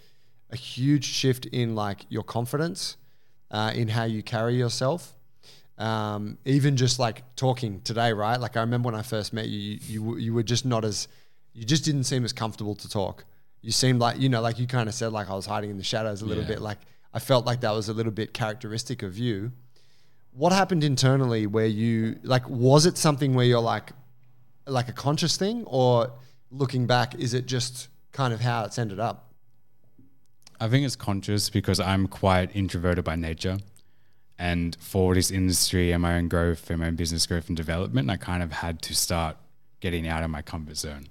[0.52, 2.98] a huge shift in like your confidence,
[3.52, 5.16] uh, in how you carry yourself.
[5.78, 8.38] Um, even just like talking today, right?
[8.38, 11.08] Like I remember when I first met you, you, you, you were just not as,
[11.54, 13.24] you just didn't seem as comfortable to talk.
[13.62, 15.78] You seemed like, you know, like you kind of said, like I was hiding in
[15.78, 16.50] the shadows a little Yeah.
[16.50, 16.62] bit.
[16.62, 16.80] Like
[17.14, 19.52] I felt like that was a little bit characteristic of you.
[20.32, 23.92] What happened internally where you, like, was it something where you're like,
[24.68, 26.12] like a conscious thing or
[26.52, 29.34] looking back, is it just kind of how it's ended up?
[30.62, 33.58] I think it's conscious because I'm quite introverted by nature.
[34.38, 38.10] And for this industry and my own growth and my own business growth and development,
[38.10, 39.36] I kind of had to start
[39.80, 41.08] getting out of my comfort zone.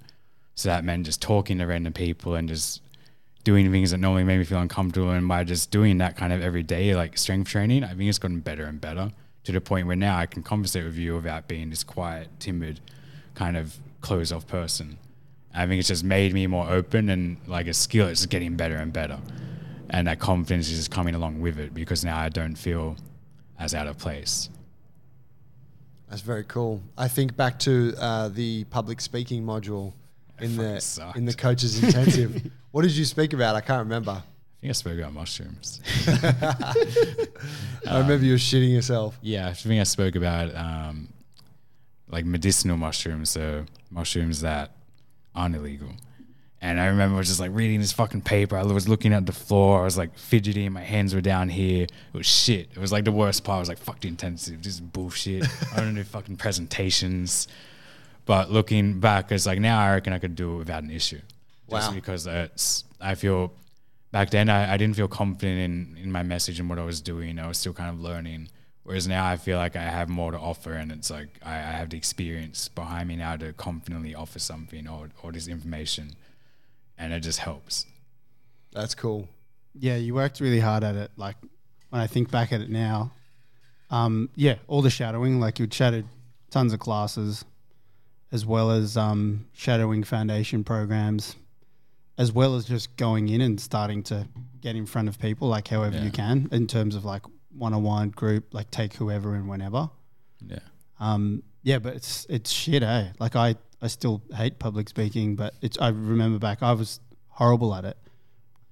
[0.59, 2.81] So that meant just talking to random people and just
[3.45, 5.09] doing things that normally made me feel uncomfortable.
[5.11, 8.19] And by just doing that kind of every day, like strength training, I think it's
[8.19, 9.13] gotten better and better
[9.45, 12.81] to the point where now I can conversate with you without being this quiet, timid,
[13.35, 14.97] kind of closed off person.
[15.53, 18.75] I think it's just made me more open and like a skill just getting better
[18.75, 19.17] and better.
[19.89, 22.97] And that confidence is just coming along with it because now I don't feel
[23.57, 24.49] as out of place.
[26.09, 26.81] That's very cool.
[26.97, 29.93] I think back to uh, the public speaking module
[30.41, 31.17] in the sucked.
[31.17, 32.51] in the coaches intensive.
[32.71, 33.55] what did you speak about?
[33.55, 34.11] I can't remember.
[34.11, 35.79] I think I spoke about mushrooms.
[36.07, 39.17] I remember you were shitting yourself.
[39.21, 41.07] yeah, I think I spoke about um,
[42.09, 44.71] like medicinal mushrooms, so mushrooms that
[45.33, 45.89] aren't illegal.
[46.61, 48.57] And I remember I was just like reading this fucking paper.
[48.57, 49.81] I was looking at the floor.
[49.81, 50.73] I was like fidgeting.
[50.73, 51.83] My hands were down here.
[51.83, 52.69] It was shit.
[52.71, 53.57] It was like the worst part.
[53.57, 54.61] I was like, fuck the intensive.
[54.61, 55.45] This is bullshit.
[55.73, 57.47] I don't do fucking presentations.
[58.29, 61.19] But looking back, it's like now I reckon I could do it without an issue.
[61.67, 63.51] Just because it's, I feel
[64.11, 67.01] back then I, I didn't feel confident in, in my message and what I was
[67.01, 67.39] doing.
[67.39, 68.49] I was still kind of learning.
[68.83, 71.71] Whereas now I feel like I have more to offer and it's like I, I
[71.71, 76.11] have the experience behind me now to confidently offer something or, or this information.
[76.99, 77.87] And it just helps.
[78.71, 79.27] That's cool.
[79.73, 81.09] Yeah, you worked really hard at it.
[81.17, 81.37] Like
[81.89, 83.11] when I think back at it now,
[83.89, 86.05] um, yeah, all the shadowing, like you'd shadowed
[86.51, 87.43] tons of classes,
[88.31, 91.35] as well as um, shadowing foundation programs,
[92.17, 94.27] as well as just going in and starting to
[94.61, 96.03] get in front of people, like however Yeah.
[96.03, 97.23] you can, in terms of like
[97.57, 99.89] one-on-one group, like take whoever and whenever.
[100.45, 100.59] Yeah.
[100.99, 103.07] Um, yeah, but it's it's shit, eh?
[103.19, 106.99] Like I, I still hate public speaking, but it's I remember back I was
[107.29, 107.97] horrible at it.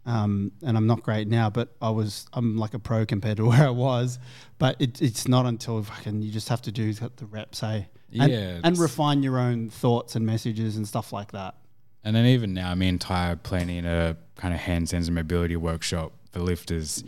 [0.06, 3.46] Um, and I'm not great now, but I was I'm like a pro compared to
[3.50, 4.20] where I was.
[4.58, 7.84] But it, it's not until fucking you just have to do the reps, eh?
[8.14, 11.56] And, Yeah, and refine your own thoughts and messages and stuff like that.
[12.04, 15.56] And then even now, me and Ty are planning a kind of handstands and mobility
[15.58, 17.04] workshop for lifters.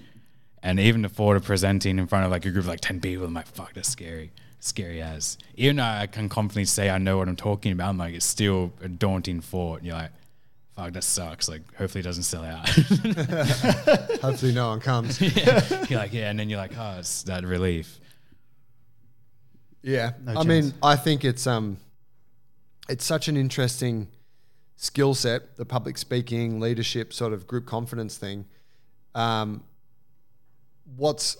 [0.61, 3.25] And even before of presenting in front of like a group of like 10 people,
[3.25, 4.31] I'm like, fuck, that's scary.
[4.59, 5.37] Scary as.
[5.55, 8.25] Even though I can confidently say I know what I'm talking about, I'm like, it's
[8.25, 9.83] still a daunting thought.
[9.85, 10.11] You're like,
[10.75, 11.47] fuck, that sucks.
[11.47, 12.67] Like, hopefully it doesn't sell out.
[14.21, 15.21] Hopefully, no one comes.
[15.89, 16.29] you're like, yeah.
[16.29, 17.99] And then you're like, oh, it's that relief.
[19.81, 20.47] Yeah, No I chance.
[20.47, 21.77] mean, I think it's um,
[22.89, 24.07] it's such an interesting
[24.75, 28.45] skill set, the public speaking, leadership, sort of group confidence thing.
[29.15, 29.63] Um,
[30.95, 31.37] what's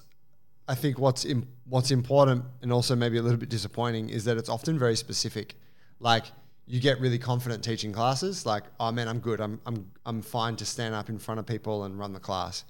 [0.68, 4.38] I think what's Im- what's important and also maybe a little bit disappointing is that
[4.38, 5.56] it's often very specific.
[6.00, 6.26] Like
[6.66, 10.56] you get really confident teaching classes, like oh man, I'm good, I'm I'm I'm fine
[10.58, 12.64] to stand up in front of people and run the class.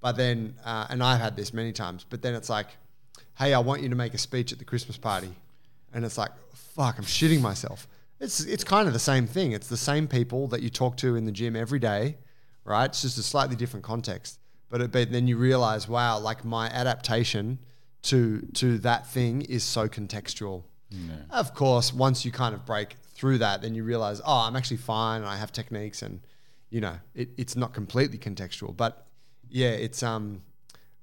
[0.00, 2.66] But then, uh, and I've had this many times, but then it's like,
[3.38, 5.34] hey, I want you to make a speech at the Christmas party,
[5.92, 7.88] and it's like, fuck, I'm shitting myself.
[8.20, 9.52] It's it's kind of the same thing.
[9.52, 12.16] It's the same people that you talk to in the gym every day,
[12.64, 12.86] right?
[12.86, 14.38] It's just a slightly different context.
[14.68, 17.58] But, it, but then you realize, wow, like my adaptation
[18.02, 20.62] to to that thing is so contextual.
[21.30, 24.78] Of course, once you kind of break through that, then you realize, oh, I'm actually
[24.78, 26.20] fine, and I have techniques, and
[26.70, 28.76] you know, it, it's not completely contextual.
[28.76, 29.06] But
[29.50, 30.42] yeah, it's um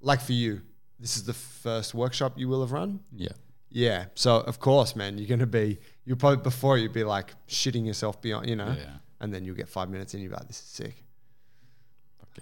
[0.01, 0.61] like for you,
[0.99, 2.99] this is the first workshop you will have run.
[3.15, 3.29] Yeah.
[3.69, 4.05] Yeah.
[4.15, 8.21] So of course, man, you're gonna be you probably before you'd be like shitting yourself
[8.21, 8.93] beyond, you know, Yeah.
[9.19, 11.03] and then you'll get five minutes and you're like, this is sick.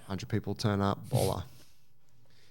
[0.06, 1.44] Hundred people turn up, baller.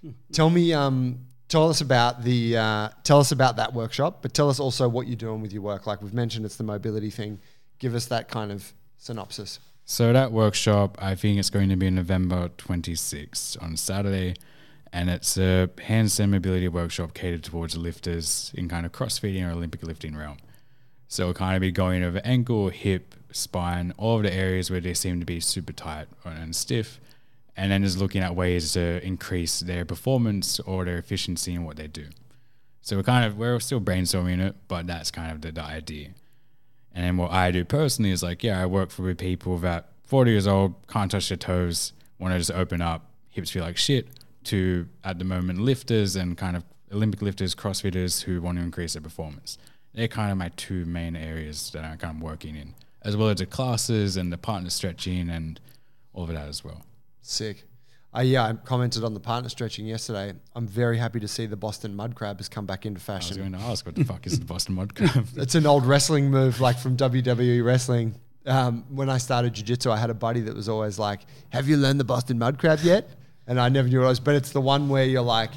[0.33, 4.51] tell me, um, tell us about the uh, tell us about that workshop, but tell
[4.51, 5.87] us also what you're doing with your work.
[5.87, 7.39] Like we've mentioned, it's the mobility thing.
[7.79, 9.61] Give us that kind of synopsis.
[9.85, 14.35] So that workshop, I think it's going to be November 26th on Saturday,
[14.93, 19.83] and it's a handstand mobility workshop catered towards lifters in kind of CrossFitting or Olympic
[19.83, 20.37] lifting realm.
[21.09, 24.81] So we'll kind of be going over ankle, hip, spine, all of the areas where
[24.81, 27.01] they seem to be super tight and stiff,
[27.57, 31.77] and then just looking at ways to increase their performance or their efficiency in what
[31.77, 32.07] they do.
[32.81, 36.11] So we're kind of we're still brainstorming it, but that's kind of the, the idea.
[36.95, 40.31] And then what I do personally is like, yeah, I work for people that 40
[40.31, 44.09] years old, can't touch their toes, want to just open up, hips feel like shit,
[44.47, 48.95] to at the moment lifters and kind of Olympic lifters, CrossFitters who want to increase
[48.95, 49.59] their performance.
[49.95, 53.29] They're kind of my two main areas that I'm kind of working in, as well
[53.29, 55.61] as the classes and the partner stretching and
[56.13, 56.83] all of that as well.
[57.23, 57.65] Sick.
[58.17, 60.33] Uh, yeah, I commented on the partner stretching yesterday.
[60.55, 63.39] I'm very happy to see the Boston Mud Crab has come back into fashion.
[63.39, 65.27] I was going to ask, what the fuck is the Boston Mud Crab?
[65.37, 68.15] It's an old wrestling move, like from WWE wrestling.
[68.47, 71.77] Um, when I started jiu-jitsu, I had a buddy that was always like, "Have you
[71.77, 73.11] learned the Boston Mud Crab yet?"
[73.47, 75.51] And I never knew what it was, but it's the one where you're like,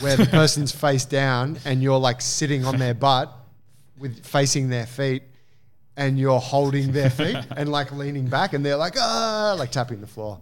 [0.00, 3.32] where the person's face down and you're like sitting on their butt
[3.98, 5.22] with facing their feet,
[5.96, 10.00] and you're holding their feet and like leaning back, and they're like, ah, like tapping
[10.00, 10.40] the floor.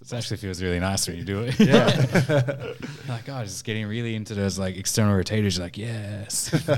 [0.00, 1.60] It actually feels really nice when you do it.
[1.60, 1.84] Yeah.
[3.08, 5.58] like, oh, just getting really into those like external rotators.
[5.58, 6.68] You're like, yes.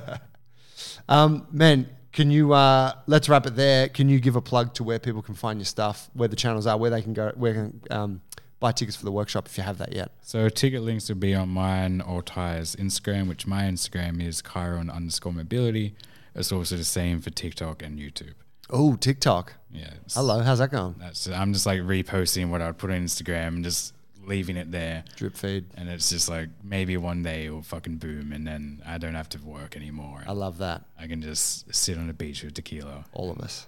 [1.09, 3.89] Um, man, can you uh, let's wrap it there?
[3.89, 6.67] Can you give a plug to where people can find your stuff, where the channels
[6.67, 8.21] are, where they can go, where can um,
[8.61, 10.13] buy tickets for the workshop if you have that yet?
[10.23, 14.91] so ticket links will be on mine or Ty's Instagram, which my Instagram is Chiron
[14.91, 15.95] underscore mobility.
[16.35, 18.35] It's also the same for TikTok and YouTube.
[18.69, 19.55] Oh, TikTok.
[19.73, 19.91] Yeah.
[20.15, 20.95] Hello, how's that going?
[20.99, 23.95] That's I'm just like reposting what I'd put on Instagram and just
[24.25, 25.03] leaving it there.
[25.17, 25.65] Drip feed.
[25.77, 29.29] And it's just like maybe one day it'll fucking boom and then I don't have
[29.31, 30.23] to work anymore.
[30.27, 30.85] I love that.
[30.99, 33.07] I can just sit on the beach with tequila.
[33.13, 33.67] All of us.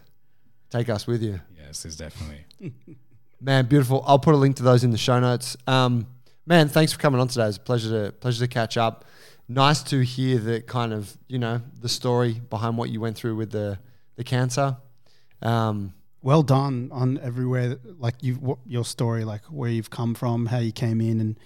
[0.71, 1.41] Take us with you.
[1.59, 2.45] Yes, it's definitely.
[3.45, 4.05] Man, beautiful.
[4.07, 5.57] I'll put a link to those in the show notes.
[5.67, 6.07] Um,
[6.47, 7.49] man, thanks for coming on today.
[7.49, 9.05] It's a pleasure to pleasure to catch up.
[9.49, 13.35] Nice to hear the kind of you know the story behind what you went through
[13.35, 13.81] with the
[14.15, 14.77] the cancer.
[15.43, 20.59] Um, well done on everywhere like you your story like where you've come from how
[20.59, 21.39] you came in and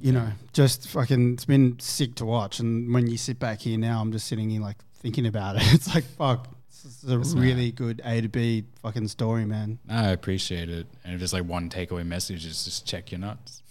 [0.00, 3.78] you know just fucking it's been sick to watch and when you sit back here
[3.78, 6.51] now i'm just sitting here like thinking about it it's like fuck
[6.82, 10.86] this is a That's really good a to b fucking story man I appreciate it.
[11.04, 13.62] And if there's like one takeaway message is just check your nuts.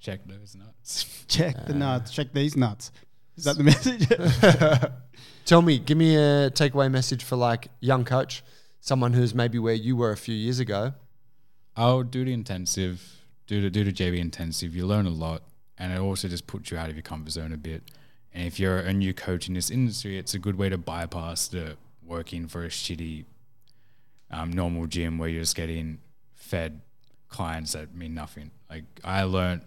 [0.00, 1.24] Check those nuts.
[1.28, 2.92] check the uh, nuts check these nuts
[3.36, 4.08] is that the message
[5.44, 8.42] tell me, give me a takeaway message for like young coach,
[8.80, 10.94] someone who's maybe where you were a few years ago.
[11.76, 14.74] I'll do the intensive, do the do the JB intensive.
[14.76, 15.42] You learn a lot,
[15.78, 17.90] and it also just puts you out of your comfort zone a bit.
[18.34, 21.48] And if you're a new coach in this industry, it's a good way to bypass
[21.48, 21.76] the
[22.12, 23.24] working for a shitty
[24.30, 25.98] um, normal gym where you're just getting
[26.34, 26.80] fed
[27.28, 28.50] clients that mean nothing.
[28.68, 29.62] Like I learned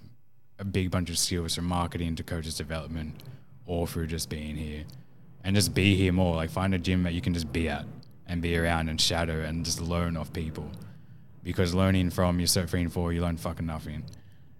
[0.59, 3.23] a big bunch of skills from marketing to coaches development,
[3.65, 4.83] all through just being here,
[5.43, 6.35] and just be here more.
[6.35, 7.85] Like find a gym that you can just be at
[8.27, 10.69] and be around and shadow and just learn off people
[11.43, 14.03] because learning from your cert three and you learn fucking nothing.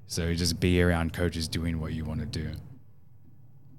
[0.07, 2.49] So just be around coaches doing what you want to do.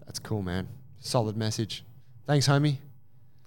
[0.05, 0.69] That's cool, man.
[1.01, 1.85] Solid message.
[2.27, 2.79] Thanks, homie.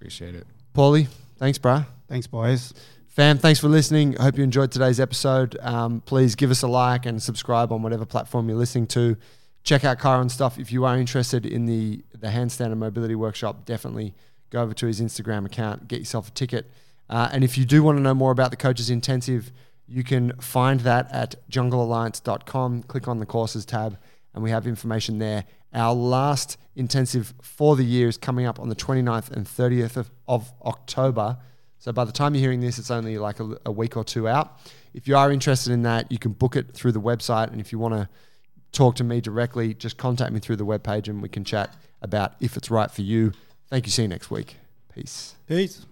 [0.00, 0.46] Appreciate it.
[0.74, 1.84] Paulie, thanks, bruh.
[2.08, 2.72] thanks boys
[3.10, 4.14] Fam, thanks for listening.
[4.14, 5.58] Hope you enjoyed today's episode.
[5.60, 9.16] Um, please give us a like and subscribe on whatever platform you're listening to.
[9.64, 10.58] Check out Chiron stuff.
[10.60, 14.14] If you are interested in the, the handstand and mobility workshop, definitely
[14.50, 16.70] go over to his Instagram account, get yourself a ticket.
[17.10, 19.50] Uh, and if you do want to know more about the Coaches Intensive,
[19.88, 22.84] you can find that at junglealliance.com.
[22.84, 23.98] Click on the courses tab,
[24.32, 25.44] and we have information there.
[25.72, 30.10] Our last intensive for the year is coming up on the 29th and 30th of,
[30.26, 31.38] of October.
[31.78, 34.28] So by the time you're hearing this, it's only like a, a week or two
[34.28, 34.58] out.
[34.92, 37.52] If you are interested in that, you can book it through the website.
[37.52, 38.08] And if you want to
[38.72, 42.34] talk to me directly, just contact me through the webpage and we can chat about
[42.40, 43.32] if it's right for you.
[43.68, 43.92] Thank you.
[43.92, 44.56] See you next week.
[44.92, 45.34] Peace.
[45.46, 45.86] peace